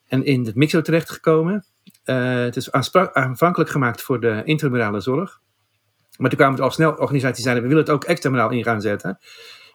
en 0.08 0.26
in 0.26 0.46
het 0.46 0.56
mixo 0.56 0.82
terechtgekomen. 0.82 1.66
het 2.04 2.56
is 2.56 2.72
aanvankelijk 2.72 3.70
gemaakt 3.70 4.02
voor 4.02 4.20
de 4.20 4.42
intramurale 4.44 5.00
zorg. 5.00 5.40
Maar 6.18 6.30
toen 6.30 6.40
kwamen 6.40 6.58
er 6.58 6.64
al 6.64 6.72
snel 6.72 6.92
organisaties 6.92 7.44
zijn, 7.44 7.56
we 7.56 7.62
willen 7.62 7.78
het 7.78 7.90
ook 7.90 8.04
extramuraal 8.04 8.52
in 8.52 8.64
gaan 8.64 8.82
zetten. 8.82 9.20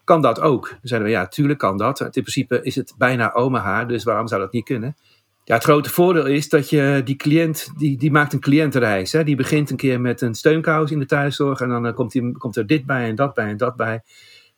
Kan 0.04 0.22
dat 0.22 0.40
ook? 0.40 0.68
Dan 0.68 0.78
zeiden 0.82 1.08
we, 1.08 1.14
ja, 1.14 1.26
tuurlijk 1.26 1.58
kan 1.58 1.76
dat. 1.76 2.00
In 2.00 2.10
principe 2.10 2.62
is 2.62 2.74
het 2.74 2.94
bijna 2.98 3.32
Omaha, 3.32 3.84
dus 3.84 4.04
waarom 4.04 4.28
zou 4.28 4.40
dat 4.40 4.52
niet 4.52 4.64
kunnen? 4.64 4.96
Ja, 5.44 5.54
het 5.54 5.64
grote 5.64 5.90
voordeel 5.90 6.26
is 6.26 6.48
dat 6.48 6.70
je 6.70 7.00
die 7.04 7.16
cliënt, 7.16 7.68
die, 7.76 7.98
die 7.98 8.10
maakt 8.10 8.32
een 8.32 8.40
cliëntenreis. 8.40 9.12
Hè? 9.12 9.24
Die 9.24 9.36
begint 9.36 9.70
een 9.70 9.76
keer 9.76 10.00
met 10.00 10.20
een 10.20 10.34
steunkous 10.34 10.90
in 10.90 10.98
de 10.98 11.06
thuiszorg 11.06 11.60
en 11.60 11.68
dan 11.68 11.86
uh, 11.86 11.94
komt, 11.94 12.12
die, 12.12 12.32
komt 12.32 12.56
er 12.56 12.66
dit 12.66 12.86
bij 12.86 13.08
en 13.08 13.14
dat 13.14 13.34
bij 13.34 13.46
en 13.46 13.56
dat 13.56 13.76
bij. 13.76 14.02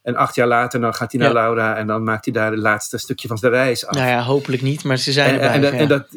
En 0.03 0.17
acht 0.17 0.35
jaar 0.35 0.47
later 0.47 0.81
dan 0.81 0.95
gaat 0.95 1.13
hij 1.13 1.21
naar 1.21 1.31
ja. 1.31 1.35
Laura 1.35 1.77
en 1.77 1.87
dan 1.87 2.05
maakt 2.05 2.25
hij 2.25 2.35
daar 2.35 2.51
het 2.51 2.61
laatste 2.61 2.99
stukje 2.99 3.29
van 3.29 3.39
zijn 3.39 3.53
reis 3.53 3.87
af. 3.87 3.95
Nou 3.95 4.09
ja, 4.09 4.23
hopelijk 4.23 4.63
niet, 4.63 4.85
maar 4.85 4.97
ze 4.97 5.13
zijn 5.13 5.41
erbij. 5.41 5.49
En, 5.49 5.63
ja. 5.63 5.71
en 5.71 5.89
dat, 5.89 6.09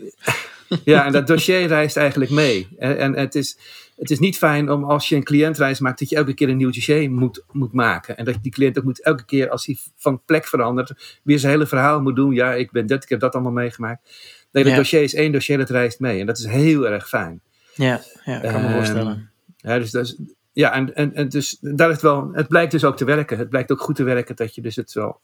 ja, 0.84 1.06
en 1.06 1.12
dat 1.12 1.28
dossier 1.28 1.68
reist 1.68 1.98
eigenlijk 1.98 2.32
mee. 2.32 2.68
En, 2.78 2.98
en 2.98 3.16
het, 3.16 3.36
is, 3.36 3.58
het 3.96 4.12
is 4.12 4.20
niet 4.20 4.38
fijn 4.38 4.72
om 4.72 4.84
als 4.84 5.10
je 5.10 5.16
een 5.16 5.24
cliëntreis 5.24 5.80
maakt, 5.80 6.00
dat 6.00 6.10
je 6.10 6.16
elke 6.16 6.34
keer 6.34 6.50
een 6.50 6.58
nieuw 6.58 6.72
dossier 6.72 7.12
moet, 7.12 7.44
moet 7.52 7.74
maken. 7.74 8.18
En 8.18 8.26
dat 8.26 8.36
die 8.42 8.52
cliënt 8.52 8.78
ook 8.78 8.84
moet 8.84 9.04
elke 9.04 9.26
keer, 9.26 9.50
als 9.50 9.66
hij 9.66 9.78
van 9.98 10.22
plek 10.26 10.48
verandert, 10.48 11.20
weer 11.24 11.40
zijn 11.40 11.52
hele 11.52 11.68
verhaal 11.68 12.02
moet 12.02 12.16
doen. 12.16 12.34
Ja, 12.34 12.54
ik 12.54 12.72
ben 12.72 12.86
dit, 12.86 13.04
ik 13.04 13.10
heb 13.10 13.20
dat 13.20 13.34
allemaal 13.34 13.52
meegemaakt. 13.52 14.10
Nee, 14.56 14.64
het 14.64 14.72
Ja. 14.74 14.78
dossier 14.80 15.02
is 15.04 15.14
één 15.14 15.32
dossier 15.32 15.58
dat 15.58 15.70
reist 15.70 16.00
mee. 16.00 16.20
En 16.20 16.26
dat 16.26 16.38
is 16.38 16.46
heel 16.46 16.88
erg 16.88 17.08
fijn. 17.08 17.42
Ja, 17.76 18.02
ja, 18.26 18.40
kan 18.40 18.62
me 18.62 18.68
Ehm, 18.68 18.74
voorstellen. 18.76 19.30
Ja, 19.58 19.80
dus, 19.80 19.92
dat 19.92 20.06
is- 20.06 20.16
ja 20.54 20.74
en, 20.74 20.96
en, 20.96 21.14
en 21.16 21.30
dus 21.30 21.58
daar 21.62 21.88
is 21.88 21.94
het 21.94 22.02
wel, 22.04 22.30
het 22.34 22.48
blijkt 22.48 22.72
dus 22.72 22.84
ook 22.84 22.98
te 22.98 23.06
werken. 23.06 23.38
Het 23.38 23.50
blijkt 23.50 23.72
ook 23.72 23.82
goed 23.82 23.96
te 23.96 24.04
werken 24.04 24.36
dat 24.36 24.56
je 24.56 24.62
dus 24.62 24.76
het 24.76 24.92
zowel 24.92 25.20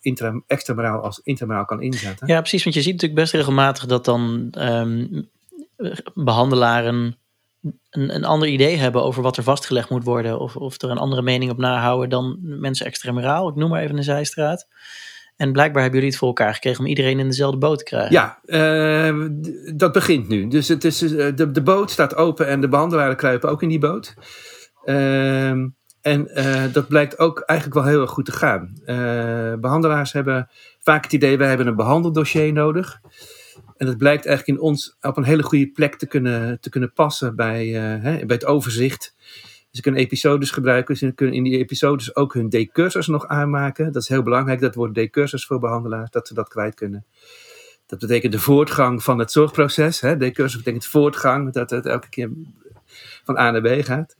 extramuraal 0.47 0.99
als 1.01 1.19
intramuraal 1.23 1.65
kan 1.65 1.81
inzetten. 1.81 2.27
Ja, 2.27 2.39
precies. 2.39 2.63
Want 2.63 2.75
je 2.75 2.81
ziet 2.81 2.91
natuurlijk 2.91 3.19
best 3.21 3.33
regelmatig 3.33 3.85
dat 3.85 4.05
dan 4.05 4.47
ehm, 4.51 5.21
behandelaren 6.13 7.17
een, 7.89 8.15
een 8.15 8.25
ander 8.25 8.47
idee 8.47 8.77
hebben 8.77 9.03
over 9.03 9.21
wat 9.23 9.37
er 9.37 9.43
vastgelegd 9.43 9.89
moet 9.89 10.03
worden. 10.03 10.39
Of, 10.39 10.55
of 10.55 10.81
er 10.81 10.89
een 10.89 10.97
andere 10.97 11.21
mening 11.21 11.51
op 11.51 11.57
nahouden 11.57 12.09
dan 12.09 12.37
mensen 12.41 12.85
extramuraal. 12.85 13.49
Ik 13.49 13.55
noem 13.55 13.69
maar 13.69 13.81
even 13.81 13.97
een 13.97 14.03
zijstraat. 14.03 14.67
En 15.35 15.51
blijkbaar 15.51 15.81
hebben 15.81 15.99
jullie 15.99 16.13
het 16.13 16.23
voor 16.23 16.27
elkaar 16.27 16.53
gekregen 16.53 16.79
om 16.79 16.85
iedereen 16.85 17.19
in 17.19 17.27
dezelfde 17.27 17.57
boot 17.57 17.77
te 17.77 17.83
krijgen. 17.83 18.11
Ja, 18.11 18.39
eh, 18.45 19.25
dat 19.75 19.91
begint 19.91 20.27
nu. 20.27 20.47
Dus 20.47 20.67
het 20.67 20.83
is, 20.83 21.01
eh, 21.01 21.35
de, 21.35 21.51
de 21.51 21.61
boot 21.61 21.91
staat 21.91 22.15
open 22.15 22.47
en 22.47 22.61
de 22.61 22.67
behandelaren 22.67 23.15
kruipen 23.15 23.49
ook 23.49 23.61
in 23.61 23.69
die 23.69 23.79
boot. 23.79 24.13
Ehm, 24.85 25.67
en 26.01 26.27
eh, 26.35 26.63
dat 26.73 26.87
blijkt 26.87 27.19
ook 27.19 27.39
eigenlijk 27.39 27.79
wel 27.79 27.89
heel 27.89 28.01
erg 28.01 28.09
goed 28.09 28.25
te 28.25 28.31
gaan. 28.31 28.73
Eh, 28.85 29.53
behandelaars 29.59 30.11
hebben 30.11 30.49
vaak 30.79 31.03
het 31.03 31.13
idee, 31.13 31.37
wij 31.37 31.47
hebben 31.47 31.67
een 31.67 31.75
behandeldossier 31.75 32.53
nodig. 32.53 32.99
En 33.77 33.85
dat 33.85 33.97
blijkt 33.97 34.25
eigenlijk 34.25 34.57
in 34.57 34.65
ons 34.65 34.97
op 35.01 35.17
een 35.17 35.23
hele 35.23 35.43
goede 35.43 35.67
plek 35.67 35.95
te 35.95 36.07
kunnen, 36.07 36.59
te 36.59 36.69
kunnen 36.69 36.93
passen 36.93 37.35
bij, 37.35 37.67
hè, 37.67 38.25
bij 38.25 38.35
het 38.35 38.45
overzicht. 38.45 39.15
Ze 39.71 39.81
kunnen 39.81 40.01
episodes 40.01 40.51
gebruiken. 40.51 40.97
Ze 40.97 41.11
kunnen 41.11 41.35
in 41.35 41.43
die 41.43 41.57
episodes 41.57 42.15
ook 42.15 42.33
hun 42.33 42.49
decursus 42.49 43.07
nog 43.07 43.27
aanmaken. 43.27 43.91
Dat 43.91 44.01
is 44.01 44.07
heel 44.07 44.23
belangrijk. 44.23 44.59
Dat 44.59 44.75
wordt 44.75 44.95
decursus 44.95 45.45
voor 45.45 45.59
behandelaars, 45.59 46.09
dat 46.09 46.27
ze 46.27 46.33
dat 46.33 46.49
kwijt 46.49 46.75
kunnen. 46.75 47.05
Dat 47.85 47.99
betekent 47.99 48.31
de 48.31 48.39
voortgang 48.39 49.03
van 49.03 49.19
het 49.19 49.31
zorgproces. 49.31 50.01
Hè. 50.01 50.17
Decursus 50.17 50.57
betekent 50.57 50.85
voortgang, 50.85 51.53
dat 51.53 51.69
het 51.69 51.85
elke 51.85 52.09
keer 52.09 52.29
van 53.23 53.37
A 53.37 53.51
naar 53.51 53.61
B 53.61 53.85
gaat. 53.85 54.15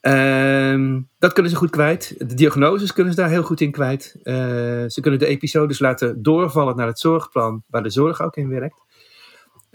Ehm, 0.00 1.00
dat 1.18 1.32
kunnen 1.32 1.52
ze 1.52 1.58
goed 1.58 1.70
kwijt. 1.70 2.14
De 2.18 2.34
diagnoses 2.34 2.92
kunnen 2.92 3.14
ze 3.14 3.20
daar 3.20 3.30
heel 3.30 3.42
goed 3.42 3.60
in 3.60 3.70
kwijt. 3.70 4.16
Eh, 4.22 4.34
ze 4.86 4.98
kunnen 5.00 5.20
de 5.20 5.26
episodes 5.26 5.78
laten 5.78 6.22
doorvallen 6.22 6.76
naar 6.76 6.86
het 6.86 6.98
zorgplan, 6.98 7.62
waar 7.66 7.82
de 7.82 7.90
zorg 7.90 8.22
ook 8.22 8.36
in 8.36 8.48
werkt. 8.48 8.80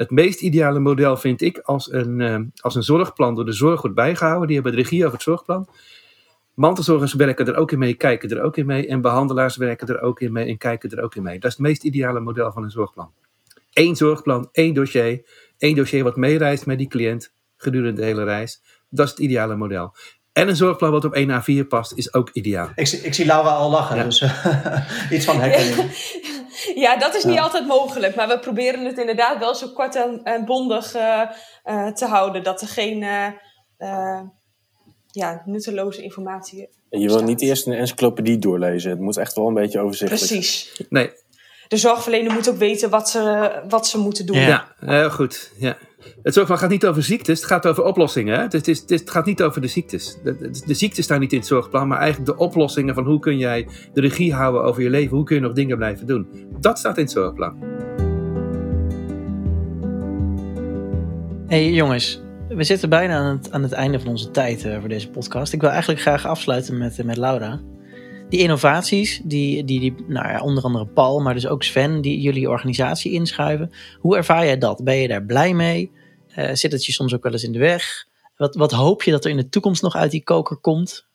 Het 0.03 0.11
meest 0.11 0.41
ideale 0.41 0.79
model 0.79 1.17
vind 1.17 1.41
ik 1.41 1.57
als 1.57 1.91
een, 1.91 2.21
eh, 2.21 2.39
als 2.59 2.75
een 2.75 2.83
zorgplan 2.83 3.35
door 3.35 3.45
de 3.45 3.51
zorg 3.51 3.81
wordt 3.81 3.95
bijgehouden. 3.95 4.47
Die 4.47 4.55
hebben 4.55 4.75
de 4.75 4.81
regie 4.81 5.01
over 5.01 5.13
het 5.13 5.21
zorgplan. 5.23 5.67
Mantelzorgers 6.53 7.13
werken 7.13 7.45
er 7.47 7.55
ook 7.55 7.71
in 7.71 7.79
mee, 7.79 7.93
kijken 7.93 8.29
er 8.29 8.41
ook 8.41 8.57
in 8.57 8.65
mee. 8.65 8.87
En 8.87 9.01
behandelaars 9.01 9.55
werken 9.57 9.87
er 9.87 10.01
ook 10.01 10.19
in 10.21 10.31
mee 10.31 10.45
en 10.47 10.57
kijken 10.57 10.89
er 10.89 11.03
ook 11.03 11.15
in 11.15 11.23
mee. 11.23 11.39
Dat 11.39 11.51
is 11.51 11.57
het 11.57 11.65
meest 11.67 11.83
ideale 11.83 12.19
model 12.19 12.51
van 12.51 12.63
een 12.63 12.71
zorgplan. 12.71 13.11
Eén 13.73 13.95
zorgplan, 13.95 14.49
één 14.51 14.73
dossier. 14.73 15.21
één 15.57 15.75
dossier 15.75 16.03
wat 16.03 16.15
meereist 16.15 16.65
met 16.65 16.77
die 16.77 16.87
cliënt 16.87 17.33
gedurende 17.57 18.01
de 18.01 18.07
hele 18.07 18.23
reis. 18.23 18.61
Dat 18.89 19.05
is 19.05 19.11
het 19.11 19.19
ideale 19.21 19.55
model. 19.55 19.93
En 20.33 20.47
een 20.47 20.55
zorgplan 20.55 20.91
wat 20.91 21.05
op 21.05 21.13
1 21.13 21.29
A4 21.41 21.67
past, 21.67 21.93
is 21.97 22.13
ook 22.13 22.29
ideaal. 22.33 22.69
Ik, 22.75 22.87
zie- 22.87 22.99
ik 22.99 23.13
zie 23.13 23.25
Laura 23.25 23.49
al 23.49 23.69
lachen, 23.69 23.95
Ja. 23.97 24.03
dus 24.03 24.21
eh, 24.21 25.11
iets 25.17 25.25
van 25.25 25.39
herkenning. 25.39 25.91
Ja, 26.75 26.97
dat 26.97 27.15
is 27.15 27.23
niet 27.23 27.35
Ja. 27.35 27.41
altijd 27.41 27.67
mogelijk. 27.67 28.15
Maar 28.15 28.27
we 28.27 28.39
proberen 28.39 28.85
het 28.85 28.97
inderdaad 28.97 29.39
wel 29.39 29.55
zo 29.55 29.67
kort 29.67 29.95
en, 29.95 30.23
en 30.23 30.45
bondig 30.45 30.93
eh, 30.93 31.21
eh, 31.63 31.87
te 31.87 32.05
houden. 32.05 32.43
Dat 32.43 32.61
er 32.61 32.67
geen 32.67 33.03
eh, 33.03 33.25
eh, 33.77 34.21
ja, 35.11 35.41
nutteloze 35.45 36.01
informatie 36.03 36.69
En 36.89 36.99
je 36.99 37.07
wil 37.07 37.23
niet 37.23 37.41
eerst 37.41 37.67
een 37.67 37.73
encyclopedie 37.73 38.37
doorlezen. 38.37 38.89
Het 38.91 38.99
moet 38.99 39.17
echt 39.17 39.35
wel 39.35 39.47
een 39.47 39.53
beetje 39.53 39.79
overzichtelijk 39.79 40.27
Precies. 40.27 40.85
Nee, 40.89 41.11
De 41.67 41.77
zorgverlener 41.77 42.33
moet 42.33 42.49
ook 42.49 42.57
weten 42.57 42.89
wat 42.89 43.09
ze, 43.09 43.51
wat 43.69 43.87
ze 43.87 43.97
moeten 43.97 44.25
doen. 44.25 44.37
Ja. 44.37 44.67
heel 44.85 45.09
goed. 45.09 45.51
Ja. 45.57 45.77
Het 46.23 46.33
zorgplan 46.33 46.57
gaat 46.59 46.69
niet 46.69 46.85
over 46.85 47.03
ziektes, 47.03 47.39
het 47.39 47.49
gaat 47.49 47.65
over 47.65 47.83
oplossingen. 47.83 48.35
Hè? 48.35 48.41
Het, 48.41 48.67
is, 48.67 48.79
het, 48.79 48.91
is- 48.91 48.99
het 48.99 49.09
gaat 49.09 49.25
niet 49.25 49.41
over 49.43 49.61
de 49.61 49.67
ziektes. 49.67 50.17
De, 50.23 50.37
de, 50.37 50.61
de 50.65 50.73
ziektes 50.73 51.03
staan 51.03 51.19
niet 51.19 51.31
in 51.31 51.37
het 51.37 51.47
zorgplan, 51.47 51.87
maar 51.87 51.97
eigenlijk 51.99 52.37
de 52.37 52.43
oplossingen 52.43 52.93
van 52.93 53.05
hoe 53.05 53.19
kun 53.19 53.37
jij 53.37 53.67
de 53.93 54.01
regie 54.01 54.33
houden 54.33 54.63
over 54.63 54.81
je 54.83 54.89
leven, 54.89 55.15
hoe 55.15 55.25
kun 55.25 55.35
je 55.35 55.41
nog 55.41 55.53
dingen 55.53 55.77
blijven 55.77 56.07
doen. 56.07 56.27
Dat 56.59 56.79
staat 56.79 56.97
in 56.97 57.03
het 57.03 57.11
zorgplan. 57.11 57.57
Hey 61.47 61.71
jongens, 61.71 62.21
we 62.47 62.63
zitten 62.63 62.89
bijna 62.89 63.17
aan 63.17 63.37
het, 63.37 63.51
aan 63.51 63.63
het 63.63 63.71
einde 63.71 63.99
van 63.99 64.07
onze 64.09 64.31
tijd 64.31 64.65
eh, 64.65 64.79
voor 64.79 64.89
deze 64.89 65.09
podcast. 65.09 65.53
Ik 65.53 65.61
wil 65.61 65.69
eigenlijk 65.69 66.01
graag 66.01 66.25
afsluiten 66.25 66.77
met, 66.77 66.99
eh, 66.99 67.05
met 67.05 67.17
Laura. 67.17 67.59
Die 68.33 68.41
innovaties, 68.41 69.21
die, 69.23 69.63
die, 69.63 69.79
die 69.79 69.95
nou 70.07 70.27
ja, 70.27 70.41
onder 70.41 70.63
andere 70.63 70.85
Paul, 70.85 71.19
maar 71.19 71.33
dus 71.33 71.47
ook 71.47 71.63
Sven, 71.63 72.01
die 72.01 72.21
jullie 72.21 72.49
organisatie 72.49 73.11
inschuiven. 73.11 73.71
Hoe 73.99 74.15
ervaar 74.15 74.45
jij 74.45 74.57
dat? 74.57 74.83
Ben 74.83 74.95
je 74.95 75.07
daar 75.07 75.23
blij 75.23 75.53
mee? 75.53 75.91
Eh, 76.27 76.53
zit 76.53 76.71
het 76.71 76.85
je 76.85 76.91
soms 76.91 77.13
ook 77.13 77.23
wel 77.23 77.31
eens 77.31 77.43
in 77.43 77.51
de 77.51 77.59
weg? 77.59 78.07
Wat, 78.37 78.55
wat 78.55 78.71
hoop 78.71 79.03
je 79.03 79.11
dat 79.11 79.25
er 79.25 79.31
in 79.31 79.37
de 79.37 79.49
toekomst 79.49 79.81
nog 79.81 79.95
uit 79.95 80.11
die 80.11 80.23
koker 80.23 80.57
komt? 80.57 81.05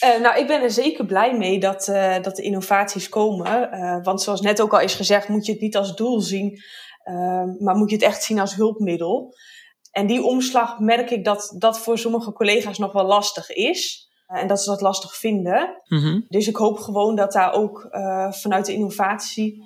Eh, 0.00 0.20
nou, 0.20 0.38
ik 0.38 0.46
ben 0.46 0.62
er 0.62 0.70
zeker 0.70 1.06
blij 1.06 1.36
mee 1.36 1.60
dat, 1.60 1.88
eh, 1.88 2.22
dat 2.22 2.36
de 2.36 2.42
innovaties 2.42 3.08
komen. 3.08 3.70
Want 4.02 4.22
zoals 4.22 4.40
net 4.40 4.60
ook 4.60 4.72
al 4.72 4.80
is 4.80 4.94
gezegd, 4.94 5.28
moet 5.28 5.46
je 5.46 5.52
het 5.52 5.60
niet 5.60 5.76
als 5.76 5.96
doel 5.96 6.20
zien, 6.20 6.60
maar 7.58 7.76
moet 7.76 7.90
je 7.90 7.96
het 7.96 8.04
echt 8.04 8.22
zien 8.22 8.40
als 8.40 8.54
hulpmiddel. 8.54 9.34
En 9.90 10.06
die 10.06 10.22
omslag 10.22 10.78
merk 10.78 11.10
ik 11.10 11.24
dat 11.24 11.54
dat 11.58 11.78
voor 11.78 11.98
sommige 11.98 12.32
collega's 12.32 12.78
nog 12.78 12.92
wel 12.92 13.06
lastig 13.06 13.50
is. 13.50 14.07
Eh, 14.28 14.40
en 14.42 14.46
dat 14.48 14.62
ze 14.62 14.70
dat 14.70 14.80
lastig 14.80 15.16
vinden. 15.16 15.82
Mhm. 15.88 16.20
Dus 16.28 16.48
ik 16.48 16.56
hoop 16.56 16.78
gewoon 16.78 17.16
dat 17.16 17.32
daar 17.32 17.52
ook 17.52 17.88
eh, 17.90 18.32
vanuit 18.32 18.66
de 18.66 18.72
innovatie 18.72 19.62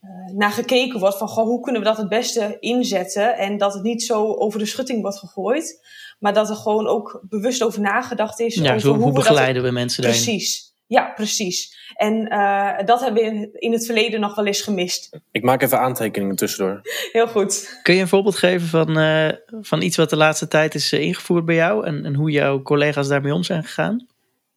eh, 0.00 0.34
naar 0.34 0.50
gekeken 0.50 1.00
wordt 1.00 1.18
van 1.18 1.28
goh, 1.28 1.44
hoe 1.44 1.60
kunnen 1.60 1.82
we 1.82 1.88
dat 1.88 1.96
het 1.96 2.08
beste 2.08 2.56
inzetten 2.60 3.36
en 3.36 3.58
dat 3.58 3.74
het 3.74 3.82
niet 3.82 4.02
zo 4.02 4.34
over 4.34 4.58
de 4.58 4.66
schutting 4.66 5.02
wordt 5.02 5.18
gegooid, 5.18 5.86
maar 6.18 6.32
dat 6.34 6.48
er 6.50 6.56
gewoon 6.56 6.86
ook 6.86 7.24
bewust 7.28 7.62
over 7.62 7.80
nagedacht 7.80 8.40
is. 8.40 8.54
Ja, 8.54 8.68
over 8.68 8.80
zo, 8.80 8.88
hoe 8.88 8.98
we 8.98 9.04
dat- 9.04 9.14
begeleiden 9.14 9.62
we 9.62 9.70
mensen 9.70 10.02
daarin? 10.02 10.22
Precies. 10.22 10.67
Ja, 10.88 11.12
precies. 11.14 11.76
En 11.94 12.28
eh, 12.28 12.84
dat 12.84 13.00
hebben 13.00 13.22
we 13.22 13.50
in, 13.52 13.72
het 13.72 13.86
verleden 13.86 14.20
nog 14.20 14.34
wel 14.34 14.46
eens 14.46 14.60
gemist. 14.60 15.20
Ik 15.30 15.42
maak 15.42 15.62
even 15.62 15.80
aantekeningen 15.80 16.36
tussendoor. 16.36 16.80
Heel 17.12 17.28
goed. 17.28 17.80
Kun 17.82 17.94
je 17.94 18.00
een 18.00 18.08
voorbeeld 18.08 18.36
geven 18.36 18.68
van, 18.68 18.98
eh, 18.98 19.28
van 19.60 19.82
iets 19.82 19.96
wat 19.96 20.10
de 20.10 20.16
laatste 20.16 20.48
tijd 20.48 20.74
is 20.74 20.92
eh, 20.92 21.00
ingevoerd 21.00 21.44
bij 21.44 21.54
jou 21.54 21.86
en, 21.86 22.04
en 22.04 22.14
hoe 22.14 22.30
jouw 22.30 22.62
collega's 22.62 23.08
daarmee 23.08 23.34
om 23.34 23.42
zijn 23.42 23.64
gegaan? 23.64 24.06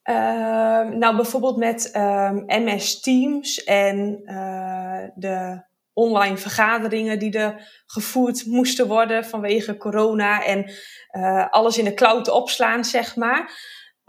Ehm, 0.03 0.97
nou, 0.97 1.15
bijvoorbeeld 1.15 1.57
met 1.57 1.91
ehm, 1.91 2.35
MS 2.45 2.99
Teams 2.99 3.63
en 3.63 4.21
eh, 4.25 5.09
de 5.15 5.63
online 5.93 6.37
vergaderingen 6.37 7.19
die 7.19 7.37
er 7.37 7.81
gevoerd 7.85 8.45
moesten 8.45 8.87
worden 8.87 9.25
vanwege 9.25 9.77
corona 9.77 10.43
en 10.43 10.71
eh, 11.07 11.47
alles 11.49 11.77
in 11.77 11.85
de 11.85 11.93
cloud 11.93 12.29
opslaan, 12.29 12.85
zeg 12.85 13.15
maar. 13.15 13.51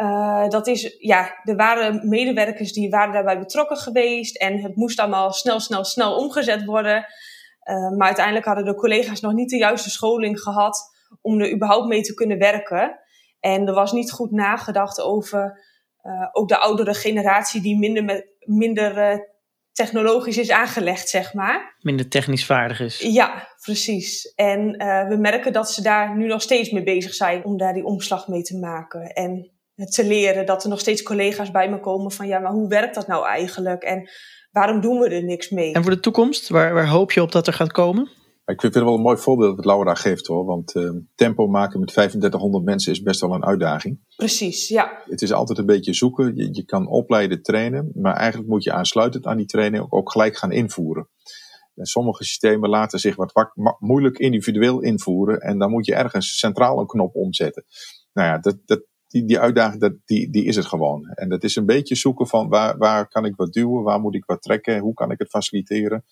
Eh, 0.03 0.49
dat 0.49 0.67
is, 0.67 0.97
ja, 0.99 1.41
er 1.45 1.57
waren 1.57 2.09
medewerkers 2.09 2.73
die 2.73 2.91
waren 2.91 3.13
daarbij 3.13 3.39
betrokken 3.39 3.77
geweest 3.77 4.37
en 4.37 4.63
het 4.63 4.77
moest 4.77 5.01
allemaal 5.01 5.33
snel, 5.33 5.61
snel, 5.61 5.85
snel 5.85 6.17
omgezet 6.17 6.65
worden. 6.65 7.07
Eh, 7.61 7.91
maar 7.97 8.07
uiteindelijk 8.07 8.47
hadden 8.47 8.65
de 8.65 8.75
collega's 8.75 9.21
nog 9.21 9.33
niet 9.33 9.51
de 9.51 9.57
juiste 9.57 9.91
scholing 9.91 10.41
gehad 10.41 10.81
om 11.21 11.41
er 11.41 11.53
überhaupt 11.53 11.89
mee 11.89 12.01
te 12.01 12.15
kunnen 12.15 12.39
werken. 12.39 12.99
En 13.41 13.67
er 13.67 13.75
was 13.75 13.93
niet 13.93 14.13
goed 14.13 14.31
nagedacht 14.31 15.01
over 15.01 15.61
eh, 16.01 16.29
ook 16.33 16.49
de 16.49 16.59
oudere 16.59 16.95
generatie 16.95 17.61
die 17.61 17.79
minder, 17.79 18.05
met, 18.05 18.27
minder 18.39 19.21
technologisch 19.73 20.39
is 20.39 20.51
aangelegd, 20.51 21.09
zeg 21.09 21.35
maar. 21.35 21.77
Minder 21.81 22.09
technisch 22.09 22.47
vaardig 22.47 22.81
is. 22.81 22.99
Ja, 22.99 23.49
precies. 23.61 24.35
En 24.35 24.71
we 25.09 25.17
merken 25.19 25.53
dat 25.53 25.71
ze 25.71 25.83
daar 25.83 26.17
nu 26.17 26.27
nog 26.27 26.43
steeds 26.43 26.71
mee 26.71 26.83
bezig 26.83 27.15
zijn 27.15 27.45
om 27.45 27.57
daar 27.57 27.73
die 27.73 27.85
omslag 27.85 28.29
mee 28.29 28.43
te 28.43 28.59
maken. 28.59 29.13
En 29.13 29.53
te 29.75 30.07
leren 30.07 30.47
dat 30.47 30.63
er 30.63 30.69
nog 30.69 30.81
steeds 30.81 31.03
collega's 31.03 31.51
bij 31.51 31.71
me 31.71 31.81
komen 31.81 32.11
van 32.11 32.27
ja, 32.27 32.39
maar 32.39 32.53
hoe 32.53 32.69
werkt 32.69 32.95
dat 32.95 33.07
nou 33.07 33.27
eigenlijk? 33.27 33.83
En 33.83 34.11
waarom 34.51 34.81
doen 34.81 34.99
we 34.99 35.09
er 35.09 35.25
niks 35.25 35.51
mee? 35.51 35.73
En 35.73 35.83
voor 35.83 35.93
de 35.93 36.01
toekomst, 36.01 36.49
waar, 36.49 36.75
waar 36.75 36.89
hoop 36.89 37.13
je 37.13 37.23
op 37.23 37.33
dat 37.33 37.47
er 37.47 37.53
gaat 37.53 37.73
komen? 37.73 38.11
Ik 38.45 38.61
vind 38.61 38.75
het 38.75 38.85
wel 38.85 38.95
een 38.95 39.01
mooi 39.01 39.17
voorbeeld 39.17 39.57
wat 39.57 39.65
Laura 39.65 39.95
geeft 39.95 40.27
hoor. 40.27 40.45
Want 40.45 40.75
eh, 40.75 40.91
tempo 41.15 41.47
maken 41.47 41.81
met 41.81 41.89
3500 41.89 42.65
mensen 42.65 42.93
is 42.93 43.03
best 43.03 43.21
wel 43.21 43.35
een 43.35 43.45
uitdaging. 43.45 44.01
Precies, 44.17 44.69
ja. 44.69 45.03
Het 45.05 45.23
is 45.23 45.33
altijd 45.33 45.59
een 45.59 45.67
beetje 45.67 45.95
zoeken. 45.95 46.37
Je, 46.37 46.49
je 46.53 46.65
kan 46.65 46.89
opleiden, 46.89 47.43
trainen. 47.43 47.91
Maar 47.95 48.17
eigenlijk 48.17 48.51
moet 48.51 48.65
je 48.65 48.73
aansluitend 48.73 49.27
aan 49.27 49.37
die 49.37 49.47
training 49.47 49.83
ook, 49.83 49.95
ook 49.95 50.11
gelijk 50.11 50.37
gaan 50.37 50.53
invoeren. 50.53 51.09
En 51.75 51.85
sommige 51.85 52.25
systemen 52.25 52.71
laten 52.71 52.99
zich 52.99 53.17
wat 53.17 53.33
wak- 53.33 53.57
ma- 53.57 53.77
moeilijk 53.79 54.19
individueel 54.19 54.81
invoeren. 54.81 55.39
En 55.41 55.59
dan 55.59 55.71
moet 55.71 55.87
je 55.87 55.95
ergens 55.95 56.39
centraal 56.39 56.79
een 56.79 56.87
knop 56.87 57.15
omzetten. 57.15 57.65
Nou 58.13 58.29
ja, 58.29 58.39
dat, 58.39 58.57
dat, 58.65 58.83
die, 59.13 59.25
die 59.25 59.39
uitdaging 59.39 59.81
dat, 59.81 59.93
die, 60.05 60.31
die 60.31 60.45
is 60.45 60.57
het 60.57 60.67
gewoon. 60.67 61.07
En 61.15 61.29
dat 61.29 61.45
is 61.45 61.57
een 61.57 61.67
beetje 61.67 61.95
zoeken 61.95 62.27
van 62.27 62.49
waar, 62.49 62.79
waar 62.79 63.09
kan 63.09 63.25
ik 63.25 63.37
wat 63.37 63.53
duwen, 63.53 63.83
waar 63.83 64.01
moet 64.01 64.15
ik 64.15 64.25
wat 64.25 64.43
trekken, 64.43 64.79
hoe 64.79 64.95
kan 64.95 65.11
ik 65.11 65.19
het 65.19 65.29
faciliteren. 65.31 66.05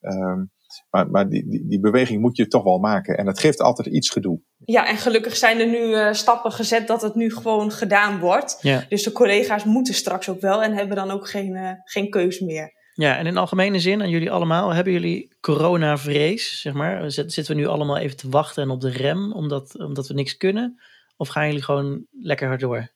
Ehm, 0.00 0.42
maar 0.90 1.10
maar 1.10 1.28
die, 1.28 1.48
die, 1.48 1.66
die 1.68 1.80
beweging 1.80 2.20
moet 2.20 2.36
je 2.36 2.46
toch 2.46 2.62
wel 2.62 2.78
maken. 2.78 3.16
En 3.18 3.24
dat 3.24 3.40
geeft 3.40 3.60
altijd 3.60 3.88
iets 3.88 4.10
gedoe. 4.10 4.40
Ja, 4.64 4.88
en 4.88 4.96
gelukkig 4.96 5.36
zijn 5.36 5.60
er 5.60 5.68
nu 5.68 5.94
eh, 5.94 6.12
stappen 6.12 6.52
gezet 6.52 6.86
dat 6.86 7.02
het 7.02 7.14
nu 7.14 7.30
gewoon 7.34 7.70
gedaan 7.70 8.18
wordt. 8.18 8.58
Ja. 8.60 8.84
Dus 8.88 9.02
de 9.02 9.12
collega's 9.12 9.64
moeten 9.64 9.94
straks 9.94 10.28
ook 10.28 10.40
wel 10.40 10.62
en 10.62 10.72
hebben 10.72 10.96
dan 10.96 11.10
ook 11.10 11.28
geen, 11.28 11.54
eh, 11.54 11.70
geen 11.84 12.10
keus 12.10 12.40
meer. 12.40 12.72
Ja, 12.94 13.16
en 13.16 13.26
in 13.26 13.36
algemene 13.36 13.78
zin 13.80 14.02
aan 14.02 14.10
jullie 14.10 14.30
allemaal, 14.30 14.70
hebben 14.74 14.92
jullie 14.92 15.36
coronavrees, 15.40 16.60
zeg 16.60 16.72
maar? 16.72 17.10
Zit- 17.10 17.32
Zitten 17.32 17.54
we 17.54 17.60
nu 17.60 17.66
allemaal 17.66 17.96
even 17.98 18.16
te 18.16 18.28
wachten 18.28 18.62
en 18.62 18.70
op 18.70 18.80
de 18.80 18.90
rem 18.90 19.32
omdat, 19.32 19.78
omdat 19.78 20.06
we 20.08 20.14
niks 20.14 20.36
kunnen? 20.36 20.80
Of 21.16 21.28
gaan 21.28 21.46
jullie 21.46 21.62
gewoon 21.62 22.06
lekker 22.10 22.48
hard 22.48 22.60
door? 22.60 22.92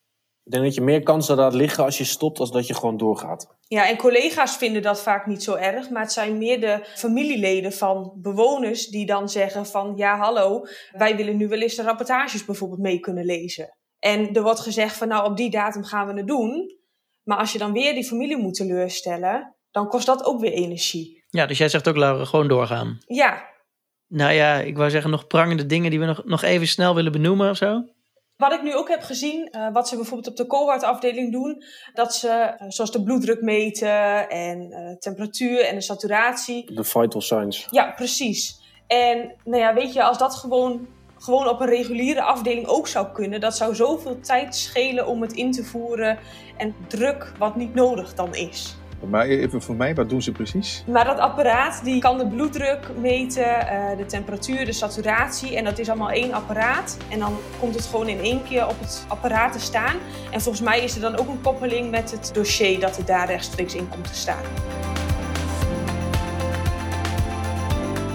Ik 0.48 0.54
denk 0.54 0.64
dat 0.64 0.74
je 0.74 0.80
meer 0.80 1.02
kansen 1.02 1.36
laat 1.36 1.54
liggen 1.54 1.84
als 1.84 1.98
je 1.98 2.04
stopt, 2.04 2.38
als 2.38 2.50
dat 2.50 2.66
je 2.66 2.74
gewoon 2.74 2.96
doorgaat. 2.96 3.56
Ja, 3.66 3.88
en 3.88 3.96
collega's 3.96 4.56
vinden 4.56 4.82
dat 4.82 5.02
vaak 5.02 5.26
niet 5.26 5.42
zo 5.42 5.54
erg, 5.54 5.90
maar 5.90 6.02
het 6.02 6.12
zijn 6.12 6.38
meer 6.38 6.60
de 6.60 6.80
familieleden 6.94 7.72
van 7.72 8.12
bewoners 8.16 8.86
die 8.86 9.06
dan 9.06 9.28
zeggen 9.28 9.66
van 9.66 9.92
ja, 9.96 10.18
hallo, 10.18 10.66
wij 10.90 11.16
willen 11.16 11.36
nu 11.36 11.48
wel 11.48 11.60
eens 11.60 11.74
de 11.74 11.82
rapportages 11.82 12.44
bijvoorbeeld 12.44 12.80
mee 12.80 12.98
kunnen 12.98 13.24
lezen. 13.24 13.76
En 13.98 14.34
er 14.34 14.42
wordt 14.42 14.60
gezegd 14.60 14.96
van 14.96 15.08
nou, 15.08 15.30
op 15.30 15.36
die 15.36 15.50
datum 15.50 15.84
gaan 15.84 16.06
we 16.06 16.18
het 16.18 16.26
doen. 16.26 16.76
Maar 17.22 17.38
als 17.38 17.52
je 17.52 17.58
dan 17.58 17.72
weer 17.72 17.94
die 17.94 18.04
familie 18.04 18.36
moet 18.36 18.54
teleurstellen, 18.54 19.56
dan 19.70 19.88
kost 19.88 20.06
dat 20.06 20.24
ook 20.24 20.40
weer 20.40 20.52
energie. 20.52 21.24
Ja, 21.28 21.46
dus 21.46 21.58
jij 21.58 21.68
zegt 21.68 21.88
ook, 21.88 21.96
Laura, 21.96 22.24
gewoon 22.24 22.48
doorgaan. 22.48 22.98
Ja, 23.06 23.46
Nou 24.06 24.32
ja, 24.32 24.58
ik 24.58 24.76
wou 24.76 24.90
zeggen 24.90 25.10
nog 25.10 25.26
prangende 25.26 25.66
dingen 25.66 25.90
die 25.90 26.00
we 26.00 26.06
nog, 26.06 26.24
nog 26.24 26.42
even 26.42 26.66
snel 26.66 26.94
willen 26.94 27.12
benoemen 27.12 27.50
of 27.50 27.56
zo. 27.56 27.82
Wat 28.38 28.52
ik 28.52 28.62
nu 28.62 28.74
ook 28.74 28.88
heb 28.88 29.02
gezien, 29.02 29.50
eh, 29.50 29.72
wat 29.72 29.88
ze 29.88 29.96
bijvoorbeeld 29.96 30.28
op 30.28 30.36
de 30.36 30.46
cohortafdeling 30.46 31.32
doen, 31.32 31.62
dat 31.94 32.14
ze 32.14 32.28
eh, 32.28 32.66
zoals 32.68 32.92
de 32.92 33.02
bloeddruk 33.02 33.42
meten 33.42 34.28
en 34.28 34.72
eh, 34.72 34.96
temperatuur 34.96 35.64
en 35.64 35.74
de 35.74 35.80
saturatie. 35.80 36.74
De 36.74 36.84
vital 36.84 37.20
signs. 37.20 37.66
Ja, 37.70 37.90
precies. 37.90 38.60
En 38.86 39.34
nou 39.44 39.62
ja, 39.62 39.74
weet 39.74 39.92
je, 39.92 40.02
als 40.02 40.18
dat 40.18 40.34
gewoon, 40.34 40.86
gewoon 41.18 41.48
op 41.48 41.60
een 41.60 41.66
reguliere 41.68 42.22
afdeling 42.22 42.66
ook 42.66 42.88
zou 42.88 43.12
kunnen, 43.12 43.40
dat 43.40 43.56
zou 43.56 43.74
zoveel 43.74 44.20
tijd 44.20 44.56
schelen 44.56 45.06
om 45.06 45.22
het 45.22 45.32
in 45.32 45.52
te 45.52 45.64
voeren 45.64 46.18
en 46.56 46.74
druk 46.88 47.32
wat 47.38 47.56
niet 47.56 47.74
nodig 47.74 48.14
dan 48.14 48.34
is. 48.34 48.76
Maar 49.06 49.26
even 49.26 49.62
voor 49.62 49.74
mij, 49.74 49.94
wat 49.94 50.08
doen 50.08 50.22
ze 50.22 50.32
precies? 50.32 50.84
Maar 50.86 51.04
dat 51.04 51.18
apparaat 51.18 51.80
die 51.84 52.00
kan 52.00 52.18
de 52.18 52.26
bloeddruk 52.26 52.90
meten, 53.00 53.68
eh, 53.68 53.96
de 53.96 54.06
temperatuur, 54.06 54.64
de 54.64 54.72
saturatie. 54.72 55.56
En 55.56 55.64
dat 55.64 55.78
is 55.78 55.88
allemaal 55.88 56.10
één 56.10 56.32
apparaat. 56.32 56.96
En 57.08 57.18
dan 57.18 57.36
komt 57.60 57.74
het 57.74 57.86
gewoon 57.86 58.08
in 58.08 58.20
één 58.20 58.42
keer 58.42 58.66
op 58.66 58.80
het 58.80 59.04
apparaat 59.08 59.52
te 59.52 59.60
staan. 59.60 59.96
En 60.30 60.40
volgens 60.40 60.64
mij 60.64 60.80
is 60.80 60.94
er 60.94 61.00
dan 61.00 61.16
ook 61.16 61.28
een 61.28 61.40
koppeling 61.40 61.90
met 61.90 62.10
het 62.10 62.30
dossier 62.34 62.80
dat 62.80 62.96
het 62.96 63.06
daar 63.06 63.26
rechtstreeks 63.26 63.74
in 63.74 63.88
komt 63.88 64.06
te 64.06 64.14
staan. 64.14 64.42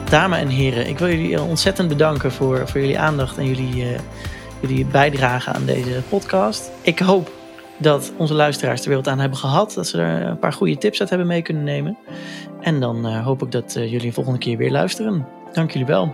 Dames 0.10 0.40
en 0.40 0.48
heren, 0.48 0.88
ik 0.88 1.00
wil 1.00 1.08
jullie 1.08 1.42
ontzettend 1.42 1.88
bedanken 1.88 2.32
voor, 2.32 2.68
voor 2.68 2.80
jullie 2.80 3.00
aandacht 3.00 3.38
en 3.38 3.46
jullie, 3.46 3.84
uh, 3.84 4.00
jullie 4.60 4.86
bijdrage 4.86 5.52
aan 5.52 5.66
deze 5.66 6.02
podcast. 6.10 6.72
Ik 6.82 7.00
hoop 7.00 7.32
dat 7.84 8.14
onze 8.18 8.34
luisteraars 8.34 8.86
er 8.86 8.96
wat 8.96 9.08
aan 9.08 9.20
hebben 9.20 9.38
gehad. 9.38 9.74
Dat 9.74 9.88
ze 9.88 10.02
er 10.02 10.28
een 10.28 10.40
paar 10.40 10.54
goede 10.54 10.78
tips 10.78 11.00
uit 11.00 11.10
hebben 11.10 11.28
mee 11.28 11.42
kunnen 11.42 11.64
nemen. 11.64 11.98
En 12.62 12.80
dan 12.80 13.08
uh, 13.08 13.26
hoop 13.26 13.42
ik 13.42 13.52
dat 13.52 13.76
uh, 13.78 13.92
jullie 13.92 14.08
de 14.08 14.14
volgende 14.14 14.40
keer 14.40 14.58
weer 14.58 14.72
luisteren. 14.72 15.28
Dank 15.52 15.72
jullie 15.72 15.88
wel. 15.88 16.12